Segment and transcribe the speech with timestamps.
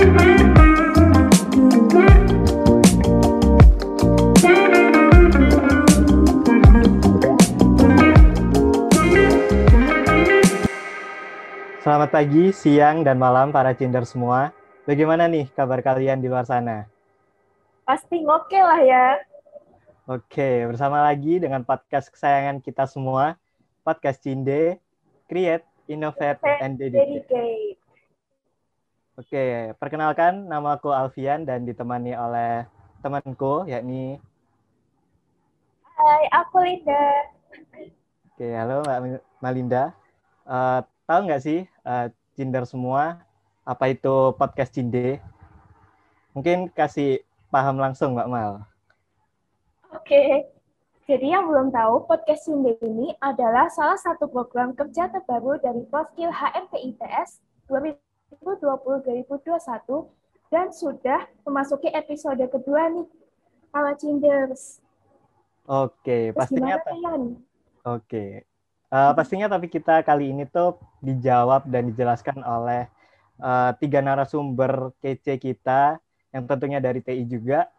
[0.00, 0.16] Selamat
[12.16, 14.56] pagi, siang, dan malam para Cinder semua.
[14.88, 16.88] Bagaimana nih kabar kalian di luar sana?
[17.84, 19.20] Pasti oke lah ya.
[20.08, 23.36] Oke, bersama lagi dengan podcast kesayangan kita semua,
[23.84, 24.80] Podcast Cinde,
[25.28, 27.79] Create, Innovate, and Dedicate.
[29.20, 32.64] Oke, perkenalkan nama aku Alfian dan ditemani oleh
[33.04, 34.16] temanku yakni
[35.92, 37.28] Hai, aku Linda.
[38.32, 39.92] Oke, halo Mbak Malinda.
[40.48, 43.20] Eh, tahu nggak sih eh, Cinder semua
[43.68, 45.20] apa itu podcast Cinde?
[46.32, 47.20] Mungkin kasih
[47.52, 48.64] paham langsung Mbak Mal.
[49.92, 50.48] Oke.
[51.04, 56.32] Jadi yang belum tahu, podcast Sinde ini adalah salah satu program kerja terbaru dari Profil
[56.32, 57.44] HMPITS
[58.38, 60.06] 2020-2021
[60.50, 63.06] dan sudah memasuki episode kedua nih.
[63.74, 64.78] Halo Cinders.
[65.66, 66.74] Oke, Terus pastinya?
[67.86, 68.46] Oke.
[68.90, 72.90] Eh, pastinya tapi kita kali ini tuh dijawab dan dijelaskan oleh
[73.38, 76.02] eh, tiga narasumber kece kita
[76.34, 77.70] yang tentunya dari TI juga,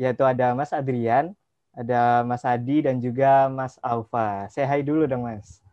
[0.00, 1.32] yaitu ada Mas Adrian,
[1.76, 4.48] ada Mas Adi, dan juga Mas Alfa.
[4.52, 5.64] Say hi dulu dong, Mas.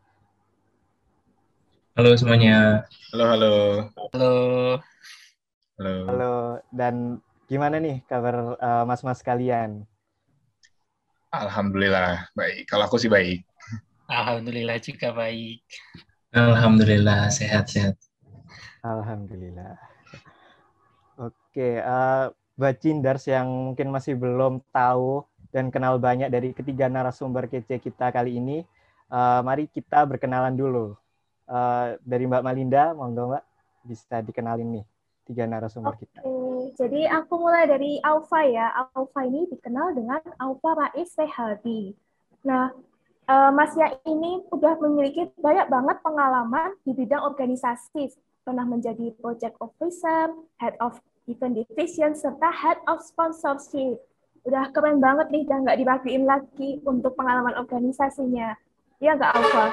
[1.93, 2.89] Halo semuanya.
[3.13, 3.53] Halo, halo.
[4.17, 4.33] Halo.
[5.77, 5.93] Halo.
[6.09, 6.33] Halo,
[6.73, 9.85] dan gimana nih kabar eh, mas-mas kalian?
[11.29, 12.65] Alhamdulillah, baik.
[12.65, 13.45] Kalau aku sih baik.
[14.09, 15.61] Alhamdulillah juga baik.
[16.33, 17.93] Alhamdulillah sehat-sehat.
[18.81, 19.77] Alhamdulillah.
[21.21, 22.25] Oke, eh
[22.57, 28.09] buat Cinders yang mungkin masih belum tahu dan kenal banyak dari ketiga narasumber kece kita
[28.09, 28.65] kali ini,
[29.13, 30.97] eh, mari kita berkenalan dulu.
[31.43, 33.43] Eh, dari Mbak Malinda, monggo Mbak,
[33.83, 34.85] bisa dikenalin nih
[35.27, 36.23] tiga narasumber kita.
[36.23, 38.71] Oke, jadi aku mulai dari Alfa ya.
[38.95, 41.91] Alfa ini dikenal dengan Alfa Rais Sehabi.
[42.47, 42.71] Nah,
[43.27, 48.15] eh, Mas Ya ini udah memiliki banyak banget pengalaman di bidang organisasi.
[48.43, 53.99] Pernah menjadi project officer, head of event division, serta head of sponsorship.
[54.43, 58.55] Udah keren banget nih, dan nggak dibagiin lagi untuk pengalaman organisasinya.
[58.99, 59.65] Iya nggak, Alfa?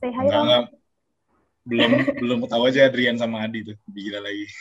[0.00, 0.64] Say hi Enggak, enggak.
[1.66, 1.90] Belum
[2.22, 3.76] belum tahu aja Adrian sama Adi tuh.
[3.90, 4.46] Gila lagi.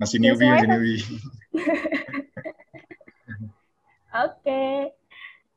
[0.00, 1.02] masih newbie, masih newbie.
[4.14, 4.94] Oke,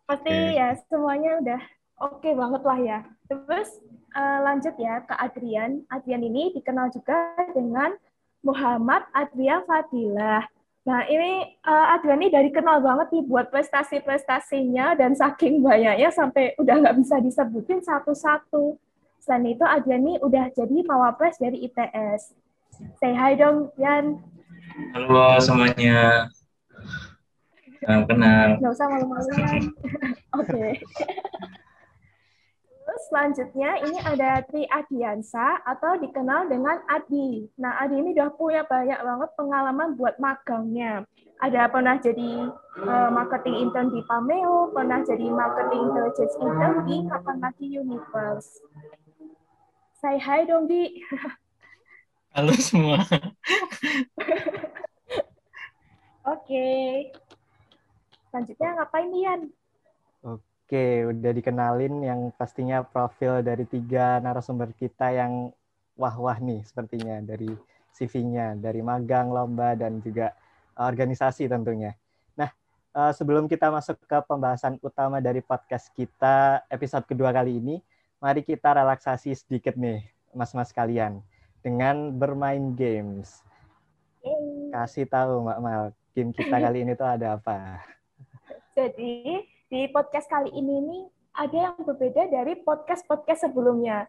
[0.10, 0.58] pasti Oke.
[0.58, 1.62] ya semuanya udah
[2.02, 3.06] oke banget lah ya.
[3.30, 3.70] Terus
[4.18, 5.86] eh, lanjut ya ke Adrian.
[5.94, 7.94] Adrian ini dikenal juga dengan
[8.42, 10.42] Muhammad Adrian Fadilah.
[10.88, 16.56] Nah ini eh, Adrian ini dari kenal banget nih buat prestasi-prestasinya dan saking banyaknya sampai
[16.56, 18.80] udah nggak bisa disebutin satu-satu.
[19.20, 22.32] Selain itu Adrian ini udah jadi mawapres dari ITS.
[23.04, 24.24] Say hi dong, Yan.
[24.96, 26.32] Halo semuanya.
[27.84, 28.56] Salam kenal.
[28.64, 29.62] Nggak usah malu-maluan.
[30.40, 30.66] Oke.
[33.08, 37.48] Selanjutnya ini ada Tri Adiansa atau dikenal dengan Adi.
[37.56, 41.08] Nah, Adi ini udah punya banyak banget pengalaman buat magangnya.
[41.40, 42.52] Ada pernah jadi
[42.84, 48.50] eh, marketing intern di Pameo, pernah jadi marketing intelligence intern di Kapan Lagi Universe.
[49.98, 51.02] Say hi dong, Di.
[52.36, 53.02] Halo semua.
[56.38, 56.68] Oke.
[58.30, 59.42] Selanjutnya ngapain, Ian?
[60.22, 65.56] Oke, udah dikenalin yang pastinya profil dari tiga narasumber kita yang
[65.96, 67.48] wah-wah nih sepertinya dari
[67.98, 70.36] CV-nya, dari magang, lomba, dan juga
[70.78, 71.98] organisasi tentunya.
[72.38, 72.54] Nah,
[72.94, 77.76] eh, sebelum kita masuk ke pembahasan utama dari podcast kita episode kedua kali ini,
[78.22, 80.06] mari kita relaksasi sedikit nih,
[80.38, 81.26] mas-mas kalian,
[81.66, 83.42] dengan bermain games.
[84.70, 85.84] Kasih tahu Mbak Mal,
[86.14, 87.82] game kita kali ini tuh ada apa?
[88.78, 91.04] Jadi di podcast kali ini nih
[91.36, 94.08] ada yang berbeda dari podcast-podcast sebelumnya.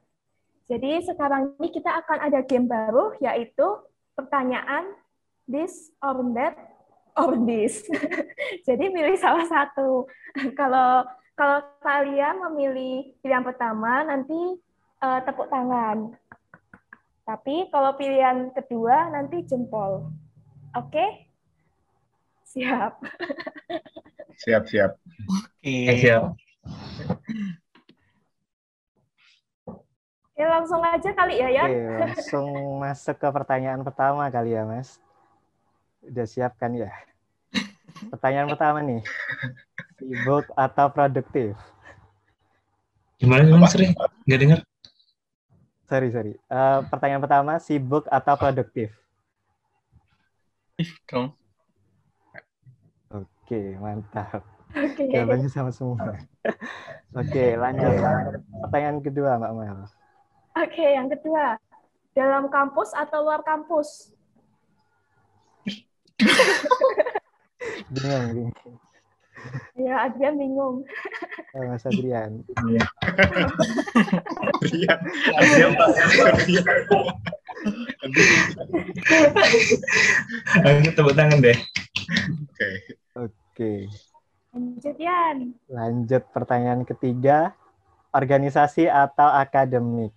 [0.70, 3.66] Jadi sekarang ini kita akan ada game baru yaitu
[4.14, 4.94] pertanyaan
[5.50, 6.54] this or that
[7.18, 7.82] or this.
[8.68, 10.06] Jadi pilih salah satu.
[10.60, 11.04] Kalau
[11.38, 14.58] kalau kalian memilih pilihan pertama nanti
[15.02, 16.10] eh, tepuk tangan.
[17.22, 20.10] Tapi kalau pilihan kedua nanti jempol.
[20.74, 21.27] Oke?
[22.48, 22.92] Siap.
[24.40, 24.92] Siap, siap.
[25.28, 25.68] Oke.
[25.68, 26.32] Eh, siap.
[30.38, 31.64] Ya langsung aja kali ya, ya.
[31.66, 32.46] Oke, langsung
[32.78, 34.96] masuk ke pertanyaan pertama kali ya, Mas.
[36.00, 36.88] Udah siap kan ya?
[38.08, 39.02] Pertanyaan pertama nih.
[39.98, 41.58] Sibuk atau produktif?
[43.18, 43.92] Gimana gimana sering?
[44.24, 44.60] Nggak dengar?
[45.88, 46.32] sorry sorry.
[46.36, 48.94] Eh, pertanyaan pertama, sibuk atau produktif?
[50.78, 51.34] Ih, dong.
[53.48, 54.44] Oke, mantap.
[54.76, 55.08] Oke.
[55.08, 56.20] Jawabannya sama semua.
[57.16, 57.96] Oke, lanjut.
[58.60, 59.88] Pertanyaan kedua, Mbak Mel.
[60.52, 61.56] Oke, yang kedua.
[62.12, 64.12] Dalam kampus atau luar kampus?
[67.88, 68.76] Bingung, bingung.
[69.80, 70.84] Ya, Adrian bingung.
[71.56, 72.44] Eh, Mas Adrian.
[74.60, 75.00] Rian.
[75.40, 76.52] Adrian pasti.
[80.68, 81.56] Ayo tepuk tangan deh.
[82.44, 82.68] Oke.
[83.58, 83.90] Oke.
[84.54, 85.50] Lanjut, Yan.
[85.66, 87.58] Lanjut pertanyaan ketiga,
[88.14, 90.14] organisasi atau akademik?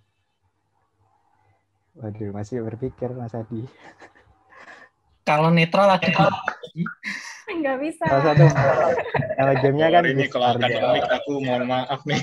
[1.98, 3.66] Waduh, masih berpikir Mas Adi.
[5.26, 6.06] Kalau netral ada
[7.50, 8.06] Nggak bisa.
[8.06, 8.46] Salah satu
[9.34, 12.22] nama gamenya kan ini kalau akademik aku mohon maaf nih.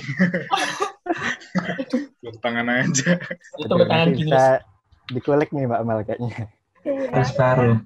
[2.24, 3.20] Tepuk tangan aja.
[3.60, 4.64] itu tangan gini bisa
[5.12, 6.48] dikulik nih Mbak Mel kayaknya.
[6.80, 7.12] Iya.
[7.12, 7.76] Harus paruh.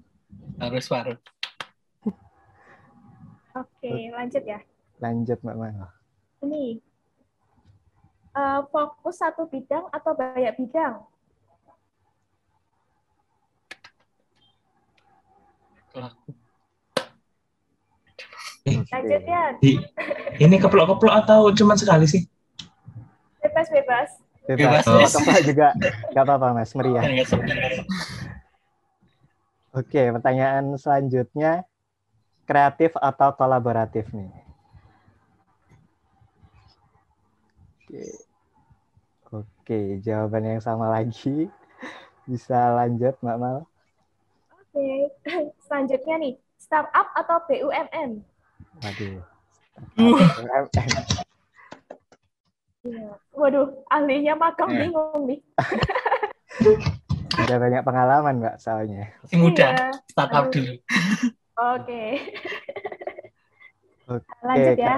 [0.63, 1.19] harus paruh.
[3.55, 4.59] Oke, lanjut ya.
[4.99, 5.87] Lanjut Mbak Mel.
[6.43, 6.83] Ini.
[8.35, 11.07] Eh, fokus satu bidang atau banyak bidang?
[15.95, 16.35] Lanjut.
[19.63, 19.79] Di,
[20.41, 22.27] ini keplok-keplok atau cuma sekali sih?
[23.39, 24.09] Bebas, bebas.
[24.51, 24.83] Bebas.
[24.83, 25.13] Bebas, Mas.
[25.15, 25.69] keplak juga
[26.11, 27.05] nggak apa-apa Mas, meriah.
[29.75, 31.63] Oke, pertanyaan selanjutnya
[32.45, 34.31] kreatif atau kolaboratif nih?
[37.85, 38.05] Oke.
[39.35, 41.49] Oke, jawaban yang sama lagi.
[42.31, 43.59] Bisa lanjut, Mbak Mal?
[44.55, 44.89] Oke.
[45.67, 48.23] Selanjutnya nih, startup atau BUMN?
[48.81, 49.19] Waduh.
[49.99, 50.15] Uh.
[50.15, 50.65] UMN.
[52.85, 53.17] Iya.
[53.33, 54.79] Waduh, ahlinya magang Ya.
[54.85, 55.41] bingung nih.
[57.41, 59.11] Ada banyak pengalaman, Mbak, soalnya.
[59.25, 59.89] Masih muda, Iya.
[60.07, 60.79] startup dulu.
[61.55, 62.03] Oke.
[64.11, 64.97] Oke, Lanjut ya.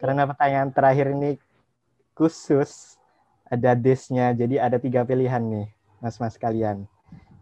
[0.00, 1.36] Karena pertanyaan terakhir ini
[2.16, 2.96] khusus,
[3.50, 5.68] ada disnya, jadi ada tiga pilihan nih,
[6.00, 6.86] mas-mas kalian.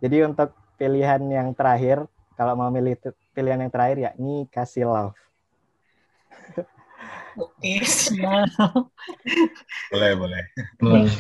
[0.03, 2.99] Jadi untuk pilihan yang terakhir, kalau mau milih
[3.37, 5.19] pilihan yang terakhir yakni kasih love.
[7.39, 7.79] Oke,
[10.19, 10.43] boleh.
[10.83, 11.13] Boleh.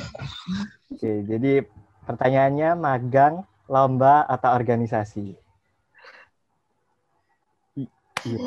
[0.91, 1.63] Oke, jadi
[2.09, 5.48] pertanyaannya magang, lomba, atau organisasi?
[8.27, 8.39] Iya.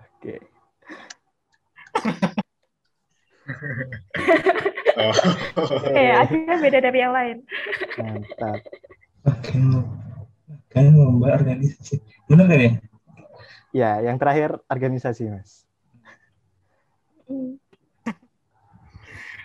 [0.00, 0.34] Oke.
[5.00, 7.36] Oke, akhirnya beda dari yang lain.
[7.98, 8.60] Mantap.
[9.24, 9.62] Makan,
[10.48, 12.00] makan lomba organisasi.
[12.28, 12.72] Bener kan ya?
[13.70, 15.62] Ya, yang terakhir organisasi, Mas.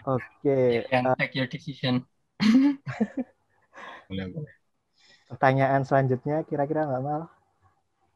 [0.05, 2.05] Oke, Yang eh, take your decision.
[4.05, 4.53] boleh, boleh.
[5.25, 7.21] pertanyaan selanjutnya kira-kira Mbak Mal?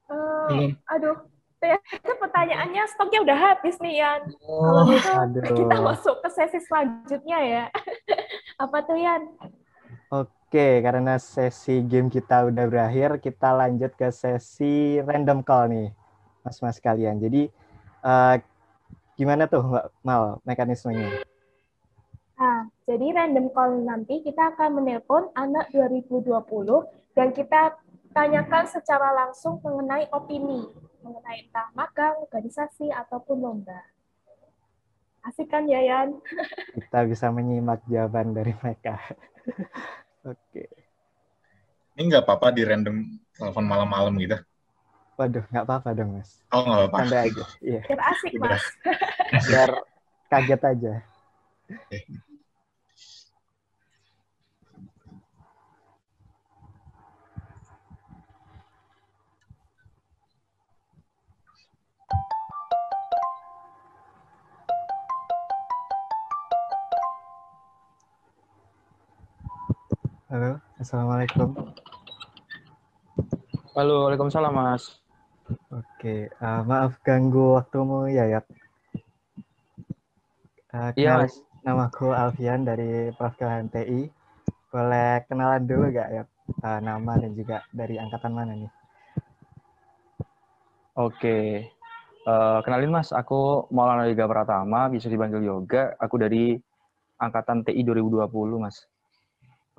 [0.09, 0.69] Eh, Belum.
[0.89, 1.17] aduh,
[1.61, 4.21] ternyata pertanyaannya stoknya udah habis nih, Yan.
[4.41, 5.57] Kalau Oh, gitu, aduh.
[5.63, 7.63] kita masuk ke sesi selanjutnya ya.
[8.63, 9.21] Apa tuh, Yan?
[10.09, 15.89] Oke, karena sesi game kita udah berakhir, kita lanjut ke sesi random call nih,
[16.41, 17.21] mas-mas kalian.
[17.21, 17.45] Jadi,
[18.01, 18.35] eh,
[19.13, 21.21] gimana tuh Mbak Mal mekanismenya?
[22.39, 27.78] Nah, jadi random call nanti kita akan menelpon anak 2020 dan kita
[28.13, 30.69] tanyakan secara langsung mengenai opini,
[31.06, 33.80] mengenai entah magang, organisasi, ataupun lomba.
[35.23, 36.16] Asik kan, Yayan?
[36.75, 38.97] Kita bisa menyimak jawaban dari mereka.
[40.31, 40.66] Oke.
[41.99, 44.39] Ini nggak apa-apa di random telepon malam-malam gitu.
[45.19, 46.39] Waduh, nggak apa-apa dong, Mas.
[46.56, 46.97] Oh, nggak apa-apa.
[47.04, 47.45] Santai aja.
[47.59, 48.31] Iya, Biar asik.
[48.39, 48.63] Mas.
[49.51, 49.69] biar
[50.31, 50.94] kaget aja.
[70.30, 71.57] Halo, Assalamualaikum.
[73.74, 75.02] Halo, Waalaikumsalam Mas.
[75.74, 78.45] Oke, eh, maaf ganggu waktumu ya, Yap.
[80.69, 81.33] Eh, Iya Mas.
[81.66, 84.06] Namaku Alfian dari Perwakilan TI.
[84.69, 86.28] Boleh kenalan dulu gak, Yap?
[86.62, 88.71] Eh, nama dan juga dari angkatan mana nih?
[90.94, 91.38] Oke.
[92.30, 95.98] Eh, kenalin Mas, aku Maulana Yoga Pratama, bisa dipanggil Yoga.
[95.98, 96.54] Aku dari
[97.18, 98.86] angkatan TI 2020, Mas.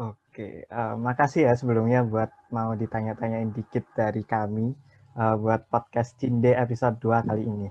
[0.00, 4.72] Oke, eh, makasih ya sebelumnya buat mau ditanya-tanyain dikit dari kami
[5.12, 7.68] eh, buat podcast Cinde episode 2 kali ini.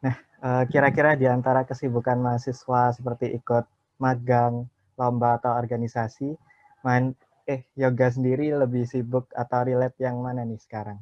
[0.00, 3.68] Nah, eh, kira-kira di antara kesibukan mahasiswa seperti ikut
[4.00, 4.64] magang,
[4.96, 6.32] lomba atau organisasi.
[6.80, 7.12] Man,
[7.44, 10.96] eh yoga sendiri lebih sibuk atau relate yang mana nih sekarang?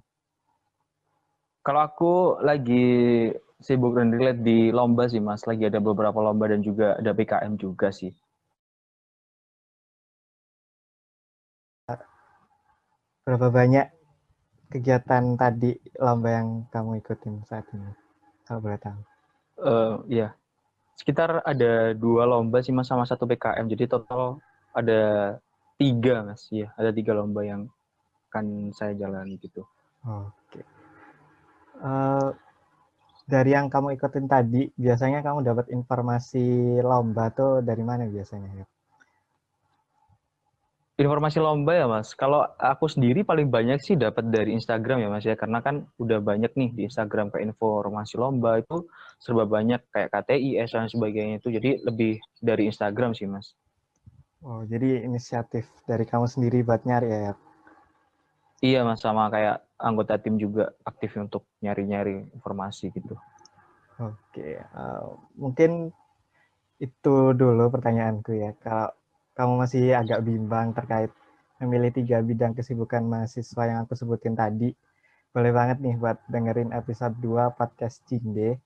[1.63, 3.31] Kalau aku lagi
[3.63, 7.55] sibuk dan relate di lomba sih mas, lagi ada beberapa lomba dan juga ada PKM
[7.55, 8.11] juga sih.
[13.23, 13.87] Berapa banyak
[14.67, 17.87] kegiatan tadi lomba yang kamu ikutin saat ini?
[18.43, 19.00] Kalau boleh tahu.
[19.62, 20.35] Eh iya,
[20.99, 24.43] sekitar ada dua lomba sih mas sama satu PKM, jadi total
[24.75, 25.38] ada
[25.79, 27.71] tiga mas, ya ada tiga lomba yang
[28.35, 29.62] akan saya jalani gitu.
[30.02, 30.67] Oke.
[31.79, 32.29] Eh,
[33.31, 38.67] dari yang kamu ikutin tadi, biasanya kamu dapat informasi lomba tuh dari mana biasanya?
[41.02, 45.26] Informasi lomba ya mas, kalau aku sendiri paling banyak sih dapat dari Instagram ya mas
[45.26, 48.87] ya, karena kan udah banyak nih di Instagram kayak informasi lomba itu
[49.18, 53.59] serba banyak kayak KTI, S dan sebagainya itu, jadi lebih dari Instagram sih mas.
[54.47, 57.35] Oh, jadi inisiatif dari kamu sendiri buat nyari ya?
[58.62, 63.18] Iya mas, sama kayak anggota tim juga aktif untuk nyari-nyari informasi gitu.
[63.99, 65.90] Oke, eh, mungkin
[66.78, 68.54] itu dulu pertanyaanku ya.
[68.62, 69.01] Kalau
[69.33, 71.11] kamu masih agak bimbang terkait
[71.62, 74.75] memilih tiga bidang kesibukan mahasiswa yang aku sebutin tadi,
[75.33, 78.59] boleh banget nih buat dengerin episode 2 podcast Cinde.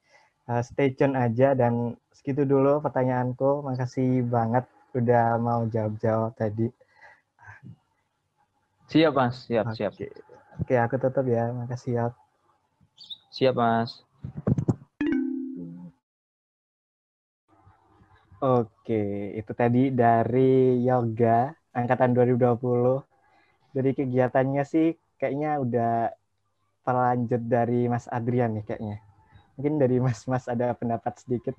[0.46, 3.66] Eh, stay tune aja dan segitu dulu pertanyaanku.
[3.66, 4.64] Makasih banget
[4.96, 6.73] udah mau jawab-jawab tadi.
[8.87, 9.92] Siap mas, siap, siap.
[9.92, 10.08] Oke,
[10.62, 11.50] Oke, aku tutup ya.
[11.50, 12.06] Makasih ya.
[13.35, 14.06] Siap mas.
[18.46, 19.02] Oke,
[19.40, 21.38] itu tadi dari Yoga
[21.78, 22.96] angkatan 2020.
[23.76, 24.88] Dari kegiatannya sih
[25.20, 25.92] kayaknya udah
[26.86, 28.96] terlanjut dari Mas Adrian nih kayaknya.
[29.56, 31.56] Mungkin dari Mas-Mas ada pendapat sedikit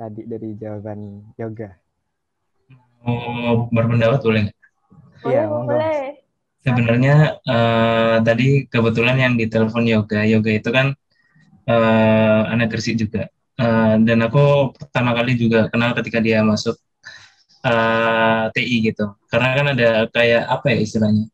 [0.00, 1.00] tadi dari jawaban
[1.40, 1.70] Yoga.
[3.04, 4.56] Mau berpendapat boleh nggak?
[5.22, 5.78] Boleh, Iya, monggo.
[5.78, 6.20] boleh.
[6.66, 7.14] Sebenarnya
[7.48, 10.86] eh, tadi kebetulan yang ditelepon yoga, yoga itu kan
[11.70, 13.28] eh, anak Gresik juga.
[13.60, 16.80] Eh, dan aku pertama kali juga kenal ketika dia masuk
[17.60, 19.04] eh, TI gitu.
[19.28, 21.24] Karena kan ada kayak apa ya istilahnya?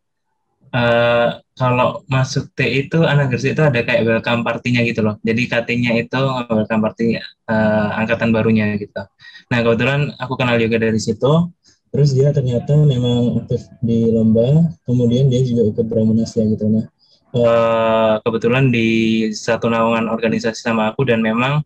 [0.74, 5.14] Eh, kalau masuk TI itu anak Gresik itu ada kayak welcome party-nya gitu loh.
[5.22, 9.02] Jadi KT-nya itu welcome party eh, angkatan barunya gitu.
[9.46, 11.54] Nah kebetulan aku kenal yoga dari situ.
[11.94, 16.66] Terus dia ternyata memang aktif di lomba, kemudian dia juga ikut Bramunasya gitu.
[16.68, 16.84] Nah,
[17.32, 18.88] eh, kebetulan di
[19.32, 21.62] satu naungan organisasi sama aku dan memang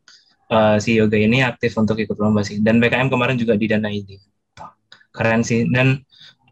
[0.50, 2.59] eh, si Yoga ini aktif untuk ikut lomba sih.
[2.59, 4.21] Dan BKM kemarin juga didanai dia.
[5.14, 5.66] Keren sih.
[5.71, 6.02] Dan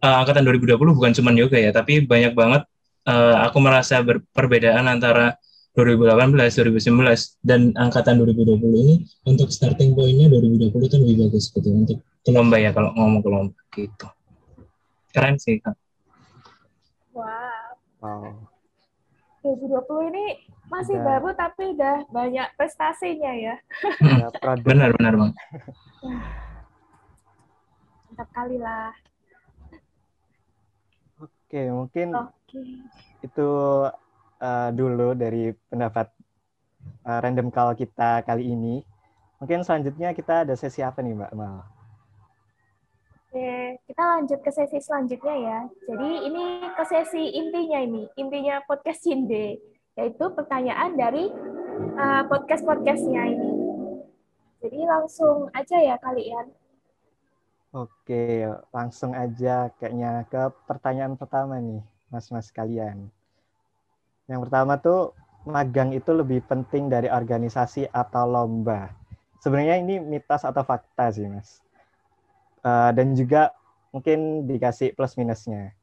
[0.01, 2.63] eh, angkatan 2020 bukan cuma Yoga ya, tapi banyak banget
[3.11, 5.35] eh, aku merasa ber- perbedaan antara
[5.79, 8.95] 2018, 2019 dan angkatan 2020 ini
[9.31, 12.03] untuk starting point-nya 2020 itu lebih bagus gitu untuk
[12.35, 14.07] lomba ya kalau ngomong ke lomba gitu.
[15.15, 15.79] Keren sih Kak.
[17.15, 17.79] Wow.
[18.03, 18.51] Wow.
[19.43, 20.27] 2020 ini
[20.69, 21.07] masih Udah.
[21.17, 23.57] baru tapi udah banyak prestasinya ya.
[24.05, 24.29] Ya,
[24.67, 25.33] Benar benar bang.
[28.09, 28.93] Mantap kali lah.
[31.19, 32.61] Oke, mungkin Oke.
[33.25, 33.49] itu
[34.39, 36.13] eh, dulu dari pendapat
[37.09, 38.85] eh, random call kita kali ini.
[39.41, 41.63] Mungkin selanjutnya kita ada sesi apa nih Mbak Mal?
[43.29, 45.59] Oke, kita lanjut ke sesi selanjutnya ya.
[45.85, 46.45] Jadi ini
[46.75, 49.61] ke sesi intinya ini, intinya podcast Cinde,
[49.99, 51.27] yaitu pertanyaan dari
[51.99, 53.53] uh, podcast-podcastnya ini.
[54.63, 56.55] Jadi langsung aja ya kalian.
[57.75, 61.83] Oke, langsung aja kayaknya ke pertanyaan pertama nih,
[62.15, 63.11] mas-mas kalian.
[64.31, 65.13] Yang pertama tuh,
[65.45, 68.95] magang itu lebih penting dari organisasi atau lomba.
[69.43, 71.61] Sebenarnya ini mitos atau fakta sih, mas.
[72.65, 73.53] Eh, dan juga
[73.95, 75.77] mungkin dikasih plus minusnya.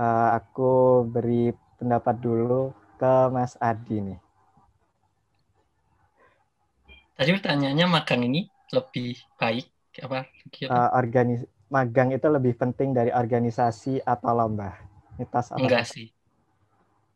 [0.00, 4.20] Eh, aku beri pendapat dulu ke Mas Adi nih.
[7.16, 8.44] Tadi pertanyaannya magang ini
[8.76, 9.68] lebih baik
[10.04, 10.28] apa?
[10.52, 10.68] Gitu.
[10.68, 14.76] Eh, organis magang itu lebih penting dari organisasi atau lomba.
[15.16, 16.12] Mitos atau Enggak sih.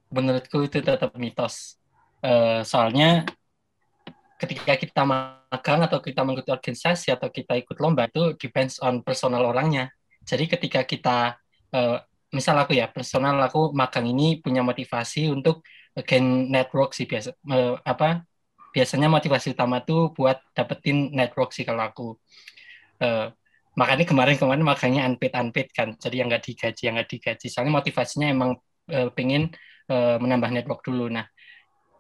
[0.09, 1.77] Menurutku itu tetap mitos.
[2.25, 3.29] Eh, soalnya
[4.41, 9.45] ketika kita magang atau kita mengikuti organisasi atau kita ikut lomba itu depends on personal
[9.45, 9.93] orangnya.
[10.25, 11.37] Jadi ketika kita
[11.73, 11.99] eh,
[12.37, 15.63] misal aku ya personal aku magang ini punya motivasi untuk
[16.03, 17.39] gain network sih biasa
[17.87, 18.27] apa
[18.75, 22.09] biasanya motivasi utama tuh buat dapetin network sih kalau aku.
[22.99, 23.31] Eh,
[23.79, 27.47] makanya kemarin-kemarin magangnya unpaid unpaid kan jadi yang nggak digaji yang nggak digaji.
[27.47, 28.59] Soalnya motivasinya emang
[28.91, 29.55] eh, pengen
[29.87, 31.07] eh, menambah network dulu.
[31.07, 31.27] Nah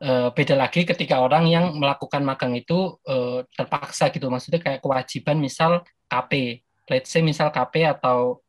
[0.02, 4.26] eh, beda lagi ketika orang yang melakukan magang itu eh, terpaksa gitu.
[4.26, 6.58] Maksudnya kayak kewajiban misal KP
[6.90, 8.43] let's say misal KP atau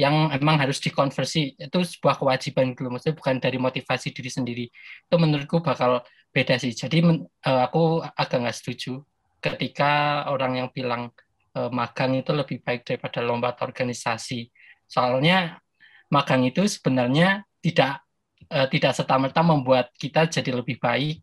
[0.00, 4.64] yang emang harus dikonversi itu sebuah kewajiban gitu maksudnya bukan dari motivasi diri sendiri.
[5.04, 6.00] Itu menurutku bakal
[6.32, 6.72] beda sih.
[6.72, 9.04] Jadi men, uh, aku agak nggak setuju
[9.44, 11.12] ketika orang yang bilang
[11.52, 14.48] uh, magang itu lebih baik daripada lomba atau organisasi.
[14.88, 15.60] Soalnya
[16.08, 18.00] magang itu sebenarnya tidak
[18.48, 21.20] uh, tidak serta merta membuat kita jadi lebih baik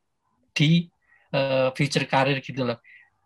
[0.53, 0.85] di
[1.33, 2.77] uh, future career gitu loh.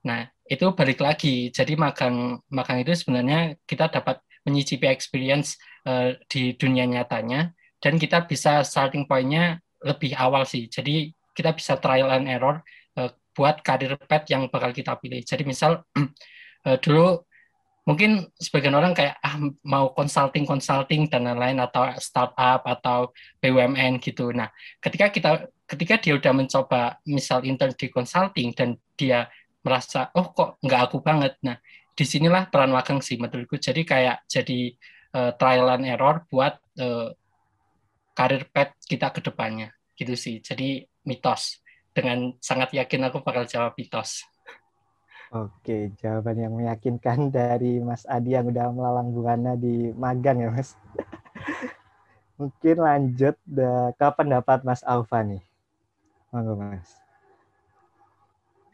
[0.07, 1.51] Nah itu balik lagi.
[1.51, 8.25] Jadi magang magang itu sebenarnya kita dapat menyicipi experience uh, di dunia nyatanya dan kita
[8.29, 10.69] bisa starting point-nya lebih awal sih.
[10.69, 12.61] Jadi kita bisa trial and error
[12.97, 15.21] uh, buat karir path yang bakal kita pilih.
[15.25, 17.25] Jadi misal uh, dulu
[17.81, 23.09] mungkin sebagian orang kayak ah mau consulting consulting dan lain-lain atau startup atau
[23.41, 24.29] BUMN gitu.
[24.29, 25.31] Nah, ketika kita
[25.65, 29.25] ketika dia udah mencoba misal intern di consulting dan dia
[29.65, 31.33] merasa oh kok nggak aku banget.
[31.41, 31.57] Nah,
[31.91, 33.59] di sinilah peran magang sih menurutku.
[33.59, 34.73] Jadi kayak jadi
[35.15, 37.11] uh, trial and error buat uh,
[38.15, 40.39] karir pet kita ke depannya gitu sih.
[40.39, 41.59] Jadi mitos.
[41.91, 44.23] Dengan sangat yakin aku bakal jawab mitos.
[45.31, 50.75] Oke, jawaban yang meyakinkan dari Mas Adi yang udah melalang buana di magang ya, Mas.
[52.39, 53.39] Mungkin lanjut
[53.95, 55.39] ke pendapat Mas Alfa nih.
[56.35, 56.99] Monggo, Mas.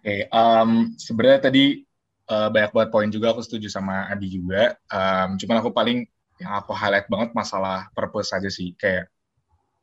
[0.01, 1.85] Oke, um, sebenarnya tadi
[2.29, 4.75] uh, banyak banget poin juga aku setuju sama Adi juga.
[4.91, 6.07] Um, cuman aku paling
[6.37, 9.09] yang aku highlight banget masalah purpose aja sih kayak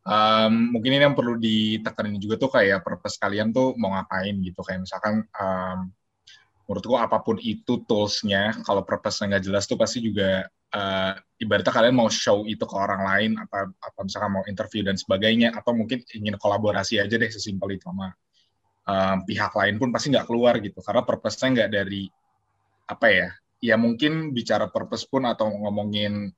[0.06, 4.62] um, mungkin ini yang perlu ditekanin juga tuh kayak purpose kalian tuh mau ngapain gitu
[4.62, 5.90] kayak misalkan um,
[6.64, 11.92] menurutku apa pun itu toolsnya kalau purpose-nya nggak jelas tuh pasti juga uh, ibaratnya kalian
[11.92, 16.00] mau show itu ke orang lain apa apa misalkan mau interview dan sebagainya atau mungkin
[16.16, 18.16] ingin kolaborasi aja deh sesimpel itu sama
[18.88, 22.08] um, pihak lain pun pasti nggak keluar gitu karena purpose-nya nggak dari
[22.84, 23.28] apa ya
[23.64, 26.28] ya mungkin bicara purpose pun atau ngomongin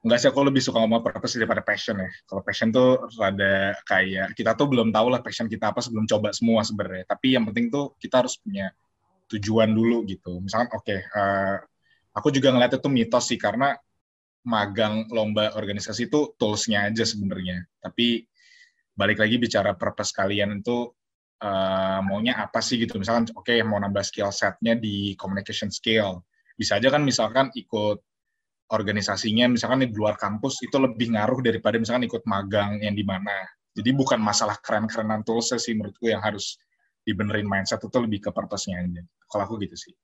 [0.00, 2.08] enggak sih aku lebih suka ngomong purpose daripada passion ya.
[2.24, 6.32] Kalau passion tuh rada kayak kita tuh belum tahu lah passion kita apa sebelum coba
[6.32, 7.04] semua sebenarnya.
[7.04, 8.72] Tapi yang penting tuh kita harus punya
[9.28, 10.40] tujuan dulu gitu.
[10.40, 11.56] Misalkan oke okay, uh, eh,
[12.16, 13.76] aku juga ngeliat itu mitos sih karena
[14.40, 17.68] magang lomba organisasi itu toolsnya aja sebenarnya.
[17.84, 18.24] Tapi
[18.96, 20.88] balik lagi bicara purpose kalian itu
[21.40, 26.20] uh, maunya apa sih gitu misalkan oke okay, mau nambah skill setnya di communication skill
[26.54, 27.98] bisa aja kan misalkan ikut
[28.70, 33.34] organisasinya misalkan di luar kampus itu lebih ngaruh daripada misalkan ikut magang yang di mana
[33.74, 36.60] jadi bukan masalah keren-kerenan tools sih menurutku yang harus
[37.02, 39.94] dibenerin mindset itu lebih ke purpose-nya aja kalau aku gitu sih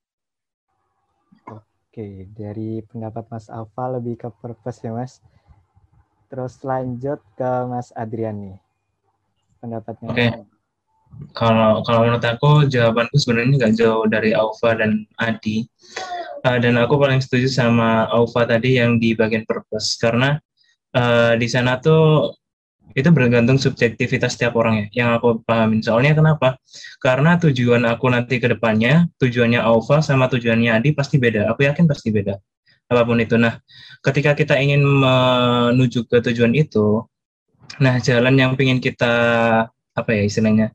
[1.96, 5.25] Oke, dari pendapat Mas Alfa lebih ke purpose ya Mas.
[6.29, 8.61] Terus lanjut ke Mas Adrian nih.
[9.64, 10.12] Pendapatnya.
[10.12, 10.29] Oke.
[10.29, 10.56] Okay
[11.37, 15.69] kalau kalau menurut aku jawabanku sebenarnya nggak jauh dari Aufa dan Adi.
[16.47, 19.97] Uh, dan aku paling setuju sama Aufa tadi yang di bagian purpose.
[19.99, 20.37] Karena
[20.97, 22.33] uh, di sana tuh
[22.97, 25.85] itu bergantung subjektivitas setiap orang ya yang aku pahamin.
[25.85, 26.57] Soalnya kenapa?
[27.01, 31.53] Karena tujuan aku nanti ke depannya tujuannya Aufa sama tujuannya Adi pasti beda.
[31.53, 32.37] Aku yakin pasti beda
[32.87, 33.35] apa pun itu.
[33.37, 33.59] Nah
[34.07, 37.03] ketika kita ingin menuju ke tujuan itu
[37.83, 39.14] nah jalan yang ingin kita
[39.92, 40.71] apa ya istilahnya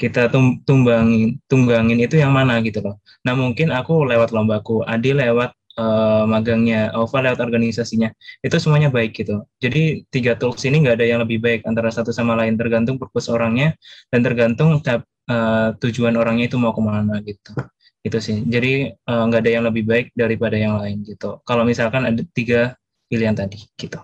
[0.00, 0.32] kita
[0.64, 2.96] tumbangin tunggangin itu yang mana gitu loh.
[3.20, 8.08] Nah mungkin aku lewat lombaku, Adi lewat uh, magangnya, Ova lewat organisasinya,
[8.40, 9.44] itu semuanya baik gitu.
[9.60, 13.28] Jadi tiga tools ini nggak ada yang lebih baik antara satu sama lain, tergantung purpose
[13.28, 13.76] orangnya
[14.08, 17.52] dan tergantung uh, tujuan orangnya itu mau ke mana gitu.
[18.00, 18.40] Itu sih.
[18.48, 21.44] Jadi uh, nggak ada yang lebih baik daripada yang lain gitu.
[21.44, 22.72] Kalau misalkan ada tiga
[23.12, 24.00] pilihan tadi gitu.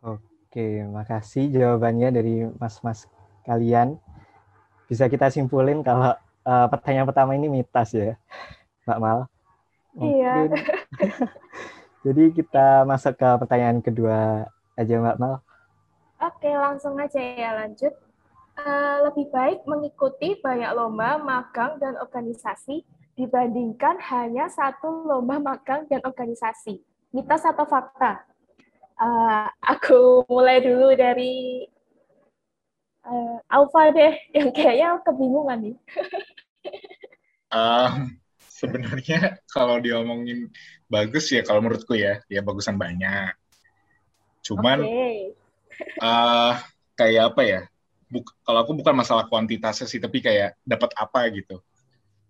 [0.00, 3.10] Oke, makasih jawabannya dari mas-mas
[3.44, 4.00] kalian
[4.88, 6.12] bisa kita simpulin kalau
[6.44, 8.14] uh, pertanyaan pertama ini mitas ya,
[8.84, 9.18] Mbak Mal.
[9.98, 10.34] Iya.
[12.04, 14.44] Jadi kita masuk ke pertanyaan kedua
[14.76, 15.34] aja Mbak Mal.
[16.20, 17.92] Oke, langsung aja ya lanjut.
[18.54, 22.86] Uh, lebih baik mengikuti banyak lomba, magang, dan organisasi
[23.18, 26.78] dibandingkan hanya satu lomba magang dan organisasi.
[27.10, 28.22] Mitos atau fakta?
[28.94, 31.66] Uh, aku mulai dulu dari
[33.04, 35.76] uh, Alfa deh yang kayaknya kebingungan nih.
[37.52, 38.16] um,
[38.48, 40.48] sebenarnya kalau diomongin
[40.88, 43.32] bagus ya kalau menurutku ya ya bagusan banyak.
[44.44, 45.32] Cuman okay.
[46.00, 46.60] uh,
[46.96, 47.60] kayak apa ya?
[48.12, 51.58] Buk, kalau aku bukan masalah kuantitasnya sih, tapi kayak dapat apa gitu.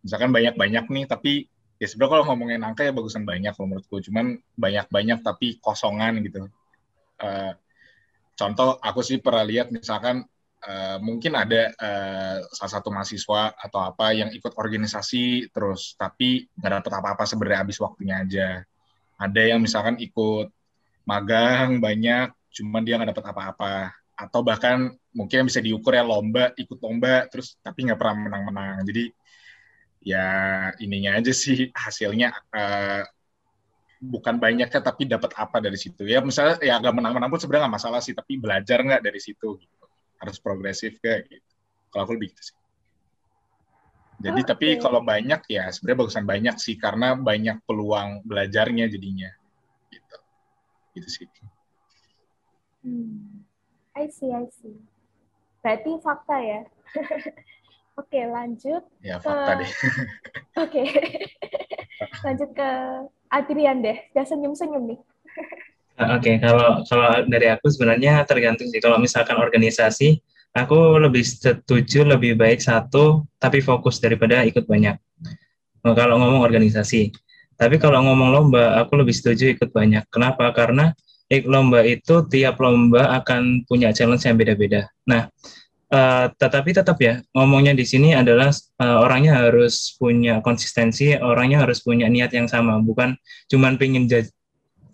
[0.01, 4.01] Misalkan banyak-banyak nih, tapi ya sebenarnya kalau ngomongin angka ya bagusan banyak kalau menurutku.
[4.01, 6.47] Cuman banyak-banyak tapi kosongan gitu.
[7.19, 7.53] Uh,
[8.39, 10.25] contoh aku sih pernah lihat misalkan
[10.65, 16.83] uh, mungkin ada uh, salah satu mahasiswa atau apa yang ikut organisasi terus tapi nggak
[16.83, 18.49] dapat apa-apa sebenarnya habis waktunya aja.
[19.21, 20.51] Ada yang misalkan ikut
[21.07, 23.77] magang banyak, cuman dia nggak dapat apa-apa.
[24.15, 28.83] Atau bahkan mungkin bisa diukur ya lomba, ikut lomba, terus tapi nggak pernah menang-menang.
[28.89, 29.13] Jadi
[30.05, 30.27] ya
[30.79, 33.03] ininya aja sih hasilnya uh,
[34.05, 37.77] bukan banyaknya tapi dapat apa dari situ ya misalnya ya agak menang-menang pun sebenarnya nggak
[37.81, 39.84] masalah sih tapi belajar nggak dari situ gitu.
[40.21, 41.53] Harus progresif kayak gitu
[41.91, 42.57] kalau aku lebih gitu sih
[44.23, 44.51] jadi okay.
[44.51, 49.31] tapi kalau banyak ya sebenarnya bagusan banyak sih karena banyak peluang belajarnya jadinya
[49.91, 50.17] gitu
[50.99, 51.27] gitu sih
[52.87, 53.43] hmm.
[53.95, 54.79] I see I see
[55.65, 56.61] berarti fakta ya
[57.95, 59.71] Oke, lanjut ya, fakta deh.
[60.59, 60.83] Oke.
[62.27, 62.71] lanjut ke
[63.31, 65.01] Adrian deh, udah senyum-senyum nih.
[65.95, 68.83] Oke, okay, kalau kalau dari aku sebenarnya tergantung sih.
[68.83, 70.19] Kalau misalkan organisasi,
[70.51, 74.99] aku lebih setuju lebih baik satu tapi fokus daripada ikut banyak.
[75.87, 77.15] Nah, kalau ngomong organisasi,
[77.55, 80.03] tapi kalau ngomong lomba, aku lebih setuju ikut banyak.
[80.11, 80.51] Kenapa?
[80.51, 80.91] Karena
[81.31, 84.91] ikut lomba itu tiap lomba akan punya challenge yang beda-beda.
[85.07, 85.31] Nah,
[85.95, 88.51] Uh, tetapi tetap ya ngomongnya di sini adalah
[88.83, 93.15] uh, orangnya harus punya konsistensi, orangnya harus punya niat yang sama, bukan
[93.47, 94.11] cuman pengen